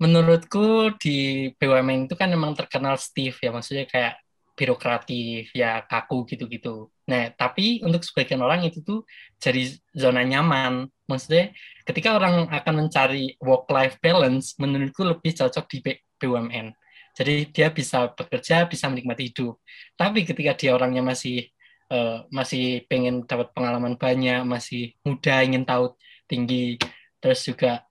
[0.00, 4.24] menurutku di BUMN itu kan memang terkenal Steve ya, maksudnya kayak
[4.56, 6.88] birokratif, ya kaku gitu-gitu.
[7.04, 9.04] Nah, tapi untuk sebagian orang itu tuh
[9.36, 10.88] jadi zona nyaman.
[11.04, 11.52] Maksudnya
[11.84, 15.78] ketika orang akan mencari work-life balance, menurutku lebih cocok di
[16.16, 16.72] BUMN.
[17.14, 19.60] Jadi dia bisa bekerja, bisa menikmati hidup.
[19.94, 21.46] Tapi ketika dia orangnya masih
[21.92, 25.94] uh, masih pengen dapat pengalaman banyak, masih muda, ingin tahu
[26.26, 26.80] tinggi,
[27.20, 27.84] terus juga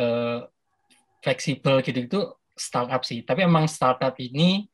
[0.00, 0.48] uh,
[1.20, 3.22] fleksibel gitu-gitu, startup sih.
[3.22, 4.66] Tapi emang startup ini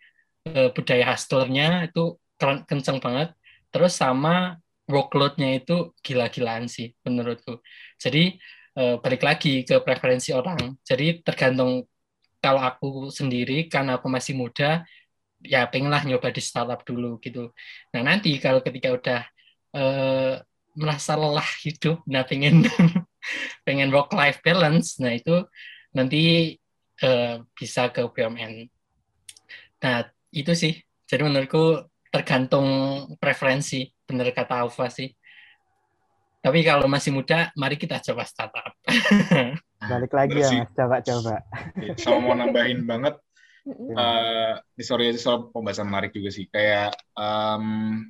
[0.48, 3.34] uh, budaya hustlernya itu kenceng banget.
[3.72, 4.56] Terus sama
[4.86, 7.58] workload-nya itu gila-gilaan sih menurutku.
[7.98, 8.38] Jadi
[8.78, 10.78] uh, balik lagi ke preferensi orang.
[10.86, 11.84] Jadi tergantung
[12.38, 14.86] kalau aku sendiri karena aku masih muda
[15.42, 17.50] ya pengenlah nyoba di startup dulu gitu.
[17.92, 19.20] Nah nanti kalau ketika udah
[19.74, 20.34] uh,
[20.76, 22.68] merasa lelah hidup, nah pengen
[23.66, 25.42] pengen work life balance, nah itu
[25.96, 26.54] nanti
[27.02, 28.68] uh, bisa ke BUMN.
[29.82, 30.74] Nah itu sih.
[31.06, 31.86] Jadi menurutku
[32.16, 32.68] tergantung
[33.20, 35.12] preferensi, benar kata Alfa sih.
[36.40, 38.72] Tapi kalau masih muda, mari kita coba startup.
[39.92, 40.72] Balik lagi ya, Mas.
[40.72, 41.44] Coba-coba.
[42.00, 43.20] Sama mau nambahin banget,
[43.92, 46.48] uh, sorry aja soal pembahasan menarik juga sih.
[46.48, 48.00] Kayak, um,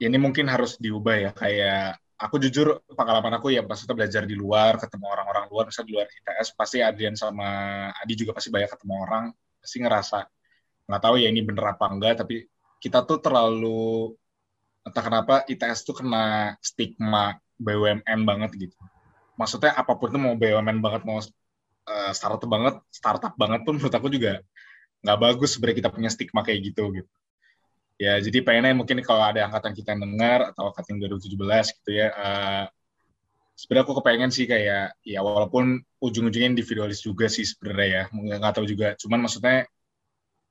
[0.00, 1.30] ya ini mungkin harus diubah ya.
[1.36, 5.88] Kayak, aku jujur pengalaman aku ya pas kita belajar di luar, ketemu orang-orang luar, misalnya
[5.90, 7.48] di luar ITS, pasti Adrian sama
[7.98, 9.24] Adi juga pasti banyak ketemu orang,
[9.60, 10.18] pasti ngerasa
[10.84, 12.44] nggak tahu ya ini bener apa enggak tapi
[12.82, 14.12] kita tuh terlalu
[14.84, 18.76] entah kenapa ITS tuh kena stigma BUMN banget gitu.
[19.40, 23.94] Maksudnya apa pun tuh mau BUMN banget mau uh, startup banget startup banget pun menurut
[23.96, 24.44] aku juga
[25.00, 27.12] nggak bagus sebenarnya kita punya stigma kayak gitu gitu.
[27.96, 32.08] Ya jadi pengennya mungkin kalau ada angkatan kita yang dengar atau angkatan 2017 gitu ya
[32.12, 32.64] uh,
[33.54, 38.66] sebenarnya aku kepengen sih kayak ya walaupun ujung-ujungnya individualis juga sih sebenarnya ya nggak tahu
[38.66, 38.98] juga.
[38.98, 39.64] Cuman maksudnya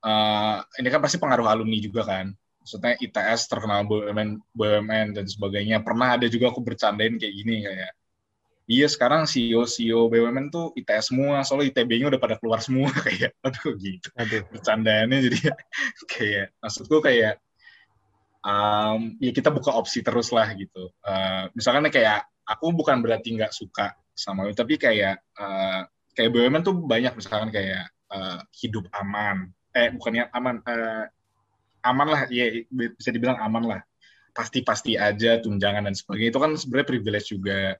[0.04, 2.30] uh, ini kan pasti pengaruh alumni juga kan.
[2.64, 5.84] Maksudnya ITS terkenal BUMN, BUMN dan sebagainya.
[5.84, 7.92] Pernah ada juga aku bercandain kayak gini kayak,
[8.64, 13.36] iya sekarang CEO CEO BUMN tuh ITS semua, soalnya ITB-nya udah pada keluar semua kayak,
[13.44, 14.08] aduh gitu.
[14.16, 14.48] Aduh.
[14.48, 15.38] Bercandaannya jadi
[16.12, 17.36] kayak maksudku kayak
[18.44, 20.88] um, ya kita buka opsi terus lah gitu.
[21.04, 25.84] Uh, misalkan kayak aku bukan berarti nggak suka sama itu, tapi kayak uh,
[26.16, 31.04] kayak BUMN tuh banyak misalkan kayak uh, hidup aman, eh bukannya aman, uh,
[31.84, 33.80] aman lah, ya bisa dibilang aman lah.
[34.34, 37.78] Pasti-pasti aja tunjangan dan sebagainya itu kan sebenarnya privilege juga.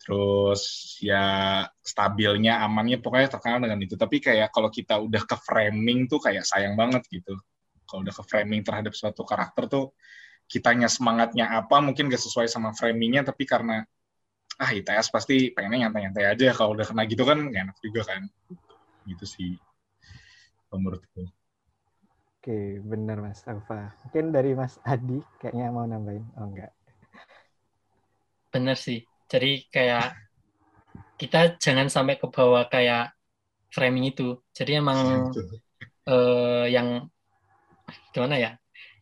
[0.00, 0.62] Terus
[1.04, 1.24] ya
[1.80, 3.96] stabilnya, amannya pokoknya terkenal dengan itu.
[3.96, 7.36] Tapi kayak kalau kita udah ke framing tuh kayak sayang banget gitu
[7.90, 9.90] kalau udah ke framing terhadap suatu karakter tuh
[10.46, 13.82] kitanya semangatnya apa mungkin gak sesuai sama framingnya tapi karena
[14.62, 18.22] ah ITS pasti pengennya nyantai-nyantai aja kalau udah kena gitu kan gak enak juga kan
[19.10, 19.58] gitu sih
[20.78, 21.26] menurutku.
[22.40, 23.92] Oke benar mas Alfa.
[24.06, 26.24] Mungkin dari mas Adi kayaknya mau nambahin.
[26.40, 26.72] Oh enggak.
[28.48, 29.04] Bener sih.
[29.28, 30.16] Jadi kayak
[31.20, 33.12] kita jangan sampai ke bawah kayak
[33.68, 34.40] framing itu.
[34.56, 35.30] Jadi emang
[36.08, 37.04] uh, yang
[38.10, 38.50] gimana ya?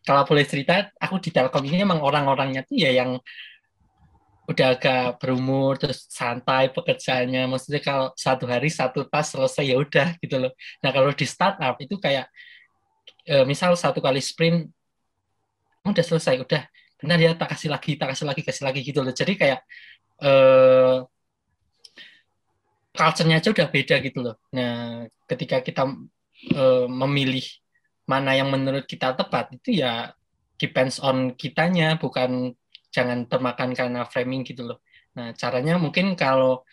[0.03, 3.19] Kalau boleh cerita aku di Telkom ini emang orang-orangnya tuh ya yang
[4.49, 7.45] udah agak berumur terus santai pekerjaannya.
[7.45, 10.51] Maksudnya kalau satu hari satu tas selesai ya udah gitu loh.
[10.81, 12.25] Nah kalau di startup itu kayak
[13.29, 14.65] e, misal satu kali sprint
[15.85, 16.65] udah selesai udah.
[16.97, 19.13] Benar ya tak kasih lagi tak kasih lagi kasih lagi gitu loh.
[19.13, 19.61] Jadi kayak
[20.25, 20.97] eh
[22.89, 24.35] culture-nya aja udah beda gitu loh.
[24.49, 25.93] Nah ketika kita
[26.49, 27.45] e, memilih
[28.09, 30.09] mana yang menurut kita tepat itu ya
[30.57, 32.57] depends on kitanya bukan
[32.89, 34.79] jangan termakan karena framing gitu loh.
[35.17, 36.65] Nah caranya mungkin kalau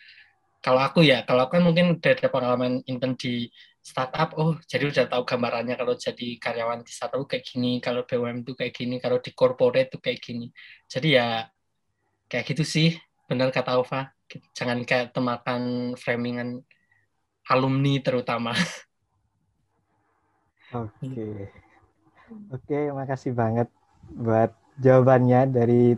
[0.61, 3.47] kalau aku ya kalau kan mungkin ada pengalaman intern di
[3.79, 8.43] startup oh jadi udah tahu gambarannya kalau jadi karyawan di startup kayak gini kalau BUMN
[8.43, 10.51] itu kayak gini kalau di corporate itu kayak gini.
[10.89, 11.47] Jadi ya
[12.27, 12.89] kayak gitu sih.
[13.27, 14.11] Benar kata Ova
[14.51, 16.59] jangan kayak temakan framingan
[17.47, 18.51] alumni terutama.
[20.75, 21.47] Oke.
[22.51, 23.71] Oke, makasih banget
[24.11, 24.51] buat
[24.83, 25.95] jawabannya dari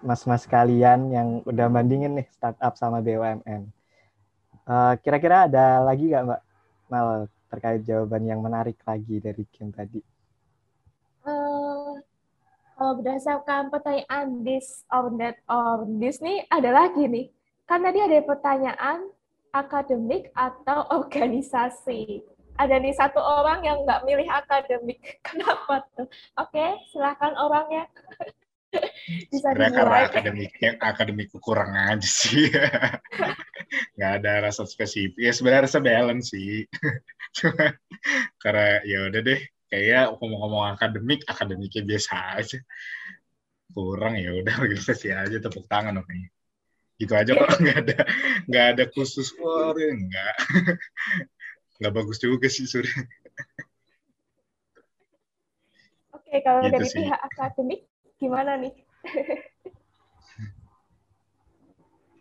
[0.00, 3.68] mas-mas kalian yang udah bandingin nih startup sama BUMN.
[4.64, 6.42] Uh, kira-kira ada lagi nggak Mbak
[6.90, 7.08] Mal
[7.50, 10.00] terkait jawaban yang menarik lagi dari Kim tadi?
[11.26, 11.98] Uh,
[12.78, 17.26] kalau berdasarkan pertanyaan this or that or this nih ada lagi nih.
[17.66, 19.10] Kan tadi ada pertanyaan
[19.50, 22.22] akademik atau organisasi
[22.60, 25.00] ada nih satu orang yang nggak milih akademik.
[25.26, 26.08] Kenapa tuh?
[26.36, 27.88] Oke, silahkan orangnya.
[29.30, 32.50] Bisa karena akademiknya akademik kurang aja sih.
[33.96, 35.18] nggak ada rasa spesifik.
[35.18, 36.66] Ya sebenarnya rasa balance sih.
[37.36, 37.74] Cuma
[38.38, 39.40] karena ya udah deh,
[39.70, 42.58] kayak ngomong-ngomong akademik, akademiknya biasa aja.
[43.70, 46.14] Kurang ya udah organisasi aja tepuk tangan oke.
[47.00, 47.98] Gitu aja kok nggak ada
[48.44, 50.36] nggak ada khusus wah enggak
[51.80, 52.92] nggak bagus juga sih Suri.
[56.12, 57.00] Oke, kalau gitu dari sih.
[57.00, 57.80] pihak akademik
[58.20, 58.74] gimana nih?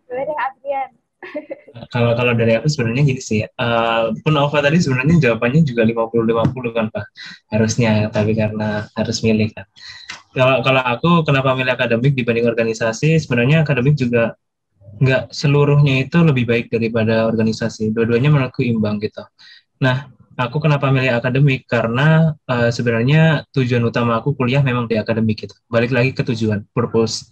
[0.08, 0.89] Boleh deh Adrian.
[1.93, 6.72] kalau kalau dari aku sebenarnya gini sih, uh, pun Ova tadi sebenarnya jawabannya juga 50-50
[6.72, 7.06] kan Pak,
[7.52, 9.68] harusnya, tapi karena harus milih kan.
[10.32, 14.39] Kalau kalau aku kenapa milih akademik dibanding organisasi, sebenarnya akademik juga
[15.00, 17.91] nggak seluruhnya itu lebih baik daripada organisasi.
[17.91, 19.22] Dua-duanya menurutku imbang gitu.
[19.84, 20.08] Nah,
[20.40, 21.68] aku kenapa milih akademik?
[21.68, 25.56] Karena uh, sebenarnya tujuan utama aku kuliah memang di akademik gitu.
[25.68, 27.28] Balik lagi ke tujuan, purpose.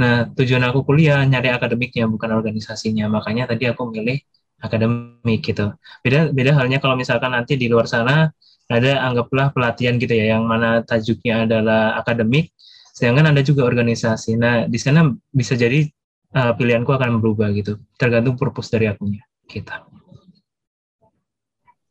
[0.00, 3.12] Nah, tujuan aku kuliah nyari akademiknya bukan organisasinya.
[3.12, 4.16] Makanya tadi aku milih
[4.64, 5.76] akademik gitu.
[6.00, 8.32] Beda beda halnya kalau misalkan nanti di luar sana
[8.66, 12.50] ada anggaplah pelatihan gitu ya yang mana tajuknya adalah akademik,
[12.96, 14.34] sedangkan ada juga organisasi.
[14.34, 15.86] Nah, di sana bisa jadi
[16.34, 19.22] uh, pilihanku akan berubah gitu, tergantung purpose dari akunya.
[19.46, 19.95] Gitu.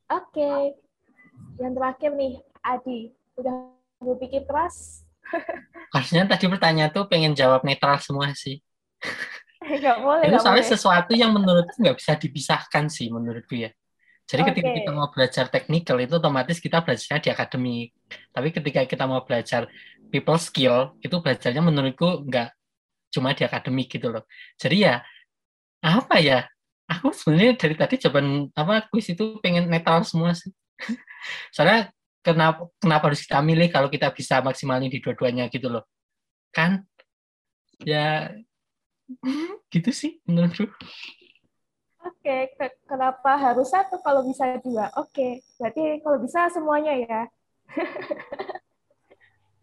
[0.06, 0.78] Oke,
[1.58, 3.10] yang terakhir nih, Adi,
[3.41, 5.01] udah berpikir keras?
[5.93, 8.62] Harusnya tadi pertanyaan tuh pengen jawab netral semua sih.
[9.66, 10.74] Gak boleh, Itu soalnya boleh.
[10.78, 13.74] sesuatu yang menurutku nggak bisa dipisahkan sih menurutku ya.
[14.26, 14.49] Jadi okay.
[14.53, 17.89] ketika kita mau belajar teknikal itu otomatis kita belajarnya di akademik.
[18.30, 19.66] Tapi ketika kita mau belajar
[20.14, 22.49] people skill itu belajarnya menurutku nggak
[23.10, 24.26] cuma di akademik gitu loh.
[24.58, 25.01] Jadi ya
[25.82, 26.45] apa ya
[26.86, 30.53] aku sebenarnya dari tadi jawaban apa kuis itu pengen netral semua sih.
[31.53, 31.89] Soalnya
[32.21, 35.83] kenapa kenapa harus kita milih kalau kita bisa maksimalin di dua-duanya gitu loh.
[36.53, 36.86] Kan
[37.81, 38.29] ya
[39.73, 40.69] gitu sih menurutku.
[42.05, 42.69] Oke, okay.
[42.86, 44.93] kenapa harus satu kalau bisa dua?
[44.93, 45.31] Oke, okay.
[45.57, 47.21] berarti kalau bisa semuanya ya.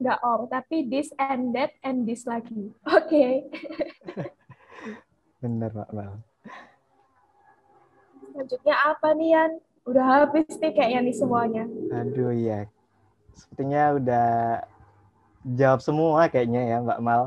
[0.03, 2.75] Nggak all, tapi this and that and this lagi.
[2.83, 3.07] Oke.
[3.07, 3.33] Okay.
[5.39, 6.32] Benar, Pak Mal
[8.33, 9.53] selanjutnya apa nih Yan?
[9.85, 11.65] Udah habis nih kayaknya nih semuanya.
[11.93, 12.67] Aduh iya.
[13.37, 14.29] Sepertinya udah
[15.45, 17.23] jawab semua kayaknya ya Mbak Mal.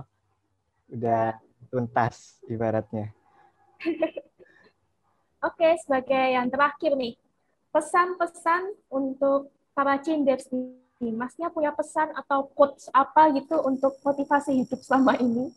[0.90, 1.38] Udah
[1.70, 3.14] tuntas ibaratnya.
[5.46, 7.14] Oke, sebagai yang terakhir nih,
[7.70, 10.74] pesan-pesan untuk para cinders nih.
[11.12, 15.52] Masnya punya pesan atau quotes apa gitu untuk motivasi hidup selama ini?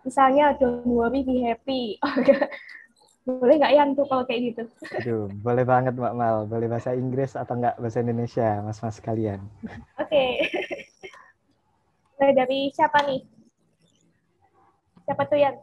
[0.00, 2.00] Misalnya, don't worry, be happy.
[3.28, 4.62] boleh nggak ya untuk kalau kayak gitu?
[4.96, 6.36] Aduh, boleh banget Mbak Mal.
[6.48, 9.44] Boleh bahasa Inggris atau nggak bahasa Indonesia, mas-mas kalian.
[10.00, 10.08] Oke.
[10.08, 10.30] Okay.
[12.16, 13.20] Mulai dari siapa nih?
[15.04, 15.56] Siapa tuh yang?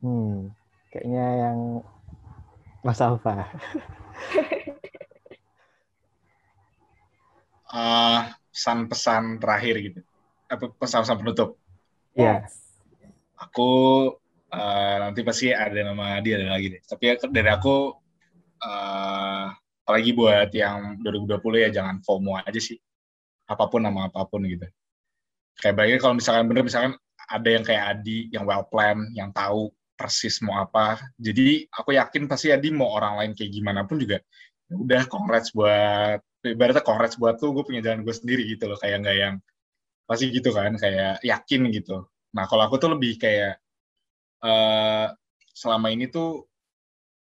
[0.00, 0.52] Hmm,
[0.92, 1.58] kayaknya yang
[2.82, 3.46] Mas Alfa.
[7.72, 8.20] uh,
[8.52, 10.00] pesan-pesan terakhir gitu.
[10.48, 11.60] Apa pesan-pesan penutup?
[12.16, 12.44] Iya.
[12.44, 12.52] Yes.
[13.40, 13.70] Aku
[14.52, 16.82] uh, nanti pasti ada nama dia ada lagi deh.
[16.84, 17.96] Tapi dari aku
[18.62, 19.46] uh,
[19.82, 22.78] apalagi buat yang 2020 ya jangan FOMO aja sih.
[23.48, 24.68] Apa pun nama apa pun gitu.
[25.58, 26.92] Kayak baiknya kalau misalkan bener misalkan
[27.28, 31.00] ada yang kayak Adi yang well plan, yang tahu persis mau apa.
[31.16, 34.20] Jadi aku yakin pasti Adi mau orang lain kayak gimana pun juga
[34.72, 38.80] ya udah congrats buat ibaratnya congrats buat tuh gue punya jalan gue sendiri gitu loh
[38.80, 39.34] kayak nggak yang
[40.08, 42.08] pasti gitu kan kayak yakin gitu.
[42.32, 43.61] Nah kalau aku tuh lebih kayak
[44.42, 45.06] uh,
[45.54, 46.46] selama ini tuh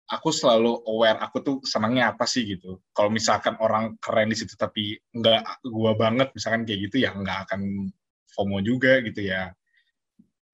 [0.08, 2.80] aku selalu aware aku tuh senangnya apa sih gitu.
[2.96, 7.48] Kalau misalkan orang keren di situ tapi nggak gua banget misalkan kayak gitu ya nggak
[7.48, 7.92] akan
[8.32, 9.52] FOMO juga gitu ya.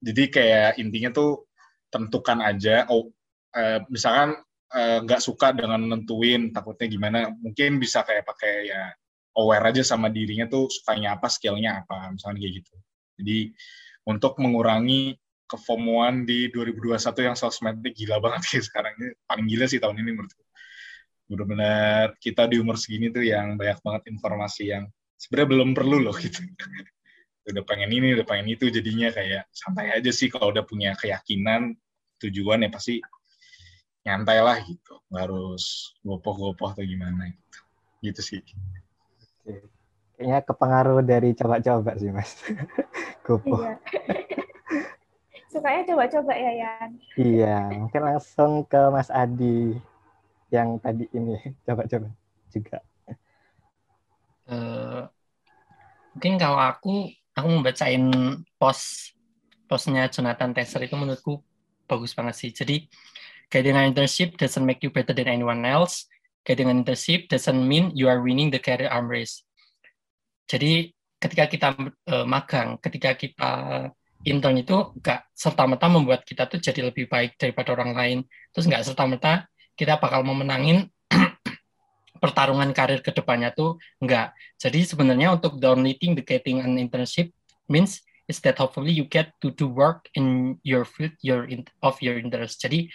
[0.05, 1.49] Jadi kayak intinya tuh
[1.89, 2.85] tentukan aja.
[2.91, 3.09] Oh,
[3.55, 4.37] eh, misalkan
[4.75, 8.91] eh, nggak eh, suka dengan nentuin takutnya gimana, mungkin bisa kayak pakai ya
[9.39, 12.75] aware aja sama dirinya tuh sukanya apa, skillnya apa, misalnya kayak gitu.
[13.23, 13.39] Jadi
[14.11, 15.15] untuk mengurangi
[15.55, 16.99] kefomoan di 2021
[17.31, 18.99] yang sosmed ini gila banget sih sekarang.
[18.99, 20.45] Ini paling gila sih tahun ini menurutku
[21.25, 24.85] benar-benar kita di umur segini tuh yang banyak banget informasi yang
[25.17, 26.45] sebenarnya belum perlu loh gitu.
[27.49, 31.77] Udah pengen ini udah pengen itu jadinya kayak santai aja sih kalau udah punya keyakinan
[32.17, 33.05] tujuan ya pasti
[34.01, 35.05] nyantai lah gitu.
[35.13, 37.59] Nggak harus gopoh-gopoh atau gimana gitu.
[38.01, 38.41] Gitu sih.
[40.17, 42.33] Kayaknya kepengaruh dari coba-coba sih mas.
[43.29, 43.61] Gopoh.
[43.61, 43.77] Iya.
[45.55, 49.79] sukanya coba-coba ya Yan iya mungkin langsung ke Mas Adi
[50.51, 52.11] yang tadi ini coba-coba
[52.51, 52.83] juga
[54.51, 55.07] uh,
[56.15, 58.11] mungkin kalau aku aku membacain
[58.59, 59.15] post
[59.67, 61.43] postnya Jonathan Tesser itu menurutku
[61.91, 62.51] bagus banget sih.
[62.55, 62.87] Jadi
[63.51, 66.07] kayak dengan internship doesn't make you better than anyone else.
[66.45, 69.43] Kayak dengan internship doesn't mean you are winning the career arm race.
[70.47, 71.69] Jadi ketika kita
[72.13, 73.53] uh, magang, ketika kita
[74.25, 78.19] intern itu nggak serta-merta membuat kita tuh jadi lebih baik daripada orang lain.
[78.51, 79.45] Terus nggak serta-merta
[79.77, 80.89] kita bakal memenangin
[82.23, 84.33] pertarungan karir ke depannya tuh enggak.
[84.57, 87.31] Jadi sebenarnya untuk thing the getting an internship
[87.69, 92.01] means is that hopefully you get to do work in your field your in, of
[92.01, 92.65] your interest.
[92.65, 92.89] Jadi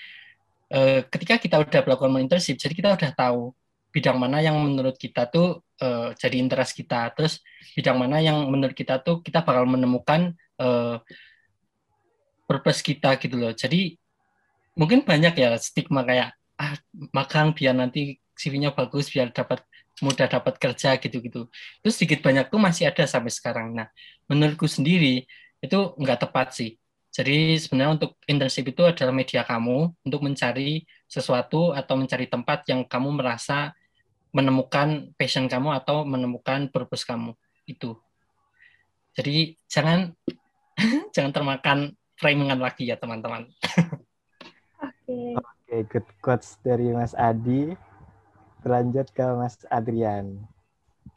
[0.73, 3.53] uh, ketika kita udah melakukan internship, jadi kita udah tahu
[3.89, 7.13] bidang mana yang menurut kita tuh uh, jadi interest kita.
[7.13, 7.41] Terus
[7.77, 11.01] bidang mana yang menurut kita tuh kita bakal menemukan uh,
[12.45, 13.53] purpose kita gitu loh.
[13.55, 13.95] Jadi
[14.75, 16.75] mungkin banyak ya stigma kayak ah
[17.15, 19.63] magang biar nanti CV-nya bagus biar dapat
[19.99, 21.51] mudah dapat kerja gitu-gitu.
[21.83, 23.75] Itu sedikit banyak tuh masih ada sampai sekarang.
[23.75, 23.87] Nah,
[24.31, 25.27] menurutku sendiri
[25.59, 26.79] itu nggak tepat sih.
[27.09, 32.85] Jadi sebenarnya untuk internship itu adalah media kamu untuk mencari sesuatu atau mencari tempat yang
[32.85, 33.73] kamu merasa
[34.29, 37.33] menemukan passion kamu atau menemukan purpose kamu
[37.65, 37.97] itu.
[39.17, 40.13] Jadi jangan
[41.15, 41.77] jangan termakan
[42.19, 43.47] framingan lagi ya teman-teman.
[44.79, 45.07] Oke.
[45.07, 45.31] Okay.
[45.39, 47.77] Oke, okay, good quotes dari Mas Adi
[48.65, 50.39] berlanjut ke Mas Adrian.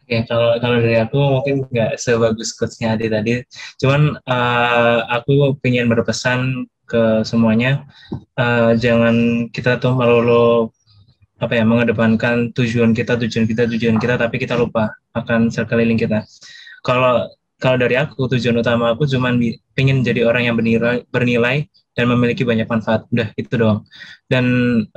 [0.03, 3.35] Oke, okay, kalau kalau dari aku mungkin nggak sebagus coachnya Adi tadi.
[3.81, 7.89] Cuman uh, aku ingin berpesan ke semuanya,
[8.37, 10.69] uh, jangan kita tuh melulu
[11.43, 16.23] apa ya mengedepankan tujuan kita, tujuan kita, tujuan kita, tapi kita lupa akan sekeliling kita.
[16.87, 17.27] Kalau
[17.63, 19.31] kalau dari aku tujuan utama aku cuma
[19.79, 23.07] ingin jadi orang yang bernilai, bernilai dan memiliki banyak manfaat.
[23.15, 23.87] Udah itu doang.
[24.27, 24.45] Dan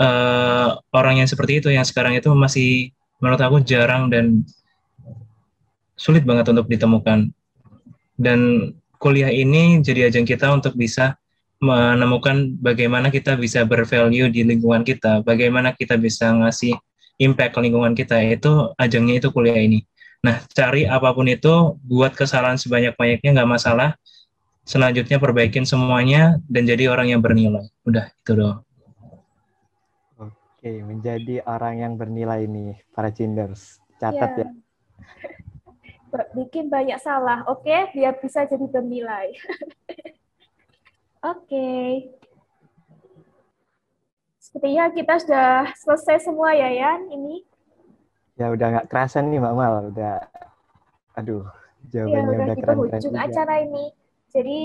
[0.01, 2.89] uh, orang yang seperti itu yang sekarang itu masih
[3.22, 4.41] menurut aku jarang dan
[5.93, 7.30] sulit banget untuk ditemukan.
[8.18, 11.13] Dan kuliah ini jadi ajang kita untuk bisa
[11.61, 16.74] menemukan bagaimana kita bisa bervalue di lingkungan kita, bagaimana kita bisa ngasih
[17.22, 18.18] impact ke lingkungan kita.
[18.26, 19.86] Itu ajangnya itu kuliah ini.
[20.24, 23.97] Nah, cari apa pun itu, buat kesalahan sebanyak-banyaknya nggak masalah.
[24.66, 27.70] Selanjutnya perbaikin semuanya dan jadi orang yang bernilai.
[27.86, 28.66] Udah, itu doang.
[30.18, 33.78] Oke, menjadi orang yang bernilai nih, para cinders.
[34.01, 34.49] Catat yeah.
[34.49, 36.24] ya.
[36.34, 37.61] bikin banyak salah, oke?
[37.61, 37.93] Okay?
[37.93, 39.36] Biar bisa jadi bernilai.
[41.30, 41.45] oke.
[41.45, 42.09] Okay.
[44.41, 47.45] Sepertinya kita sudah selesai semua ya, Yan, ini.
[48.36, 50.15] Ya udah nggak kerasa nih Mbak Mal, udah
[51.15, 51.47] aduh
[51.88, 53.86] jawabannya ya, udah, udah di keren penghujung acara ini.
[54.36, 54.61] Jadi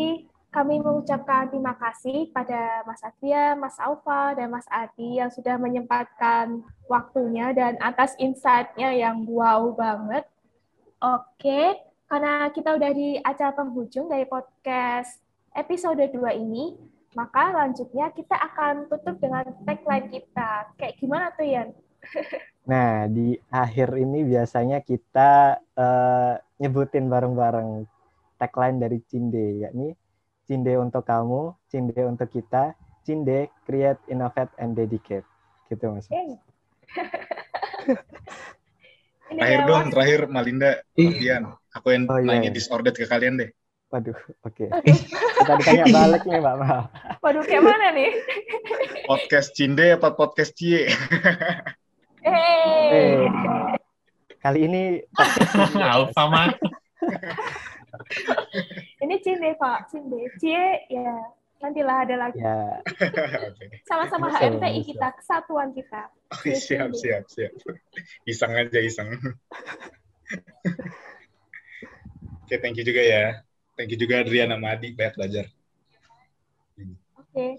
[0.50, 6.66] kami mengucapkan terima kasih pada Mas Adria, Mas Alfa, dan Mas Adi yang sudah menyempatkan
[6.90, 10.26] waktunya dan atas insight-nya yang wow banget.
[10.98, 11.78] Oke,
[12.10, 15.22] karena kita udah di acara penghujung dari podcast
[15.54, 16.74] episode 2 ini,
[17.14, 20.74] maka lanjutnya kita akan tutup dengan tagline kita.
[20.74, 21.70] Kayak gimana tuh, Yan?
[22.68, 27.88] Nah, di akhir ini biasanya kita uh, nyebutin bareng-bareng
[28.36, 29.96] tagline dari Cinde, yakni
[30.44, 32.74] Cinde untuk kamu, Cinde untuk kita,
[33.06, 35.24] Cinde create, innovate, and dedicate.
[35.70, 36.10] Gitu mas.
[39.30, 41.54] terakhir dong, terakhir Malinda, kalian.
[41.70, 42.56] Aku yang oh, iya, nanya iya.
[42.56, 43.50] disordered ke kalian deh.
[43.90, 44.14] Waduh,
[44.46, 44.66] oke.
[44.66, 44.68] Okay.
[45.38, 46.82] Kita ditanya balik nih Mbak Mal.
[47.22, 48.10] Waduh, kayak mana nih?
[49.10, 50.86] podcast Cinde apa podcast Cie?
[52.20, 52.36] Hey.
[52.92, 53.16] hey.
[54.40, 55.00] Kali ini
[55.92, 56.52] Alfa mah.
[59.00, 59.88] Ini Cinde, Pak.
[59.88, 60.28] Cinde.
[60.36, 61.16] Cie, ya.
[61.60, 62.40] Nantilah ada lagi.
[62.40, 62.80] Ya.
[63.88, 66.08] Sama-sama HMTI kita, kesatuan kita.
[66.30, 67.50] Oh, siap, siap, siap.
[68.22, 69.10] Iseng aja, iseng.
[69.10, 69.34] Oke,
[72.46, 73.42] okay, thank you juga ya.
[73.74, 75.50] Thank you juga Adriana sama Adi, banyak belajar.
[76.78, 76.94] Oke.
[77.34, 77.52] Okay.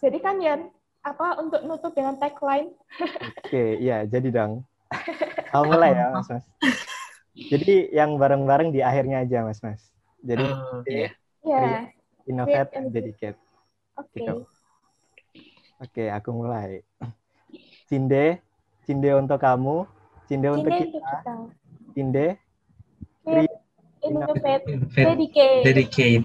[0.00, 2.72] Jadi kan Yan, apa untuk nutup dengan tagline?
[3.00, 4.64] Oke, okay, iya, jadi dong.
[5.54, 6.44] Mau mulai ya, Mas Mas.
[7.34, 9.80] Jadi yang bareng-bareng di akhirnya aja, Mas Mas.
[10.20, 11.10] Jadi uh, yeah.
[11.42, 11.82] yeah.
[12.28, 13.38] innovate and dedicate.
[13.96, 14.12] Oke.
[14.12, 14.20] Okay.
[14.22, 14.34] Gitu.
[15.80, 16.84] Oke, aku mulai.
[17.88, 18.44] Cinde,
[18.84, 19.88] Cinde untuk kamu,
[20.28, 21.00] Cinde, Cinde untuk kita.
[21.00, 21.34] kita.
[21.96, 22.26] Cinde,
[23.24, 23.56] create,
[24.04, 25.64] innovate, dedicate.
[25.64, 26.24] Dedicate.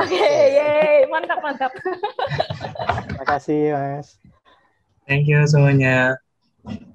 [0.00, 1.72] Oke, okay, mantap mantap.
[3.06, 4.18] Terima kasih, Mas.
[5.06, 6.18] Thank you semuanya.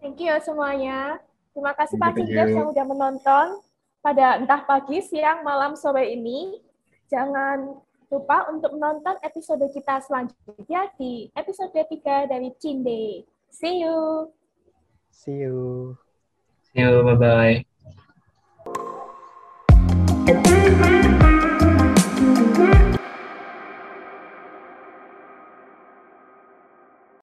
[0.01, 1.21] Thank you semuanya.
[1.53, 3.47] Terima kasih Pak Cindas yang sudah menonton
[3.99, 6.57] pada entah pagi, siang, malam, sore ini.
[7.11, 7.77] Jangan
[8.09, 13.25] lupa untuk menonton episode kita selanjutnya di episode 3 dari Cinde.
[13.53, 14.29] See you.
[15.13, 15.93] See you.
[16.73, 17.05] See you.
[17.05, 17.68] Bye-bye.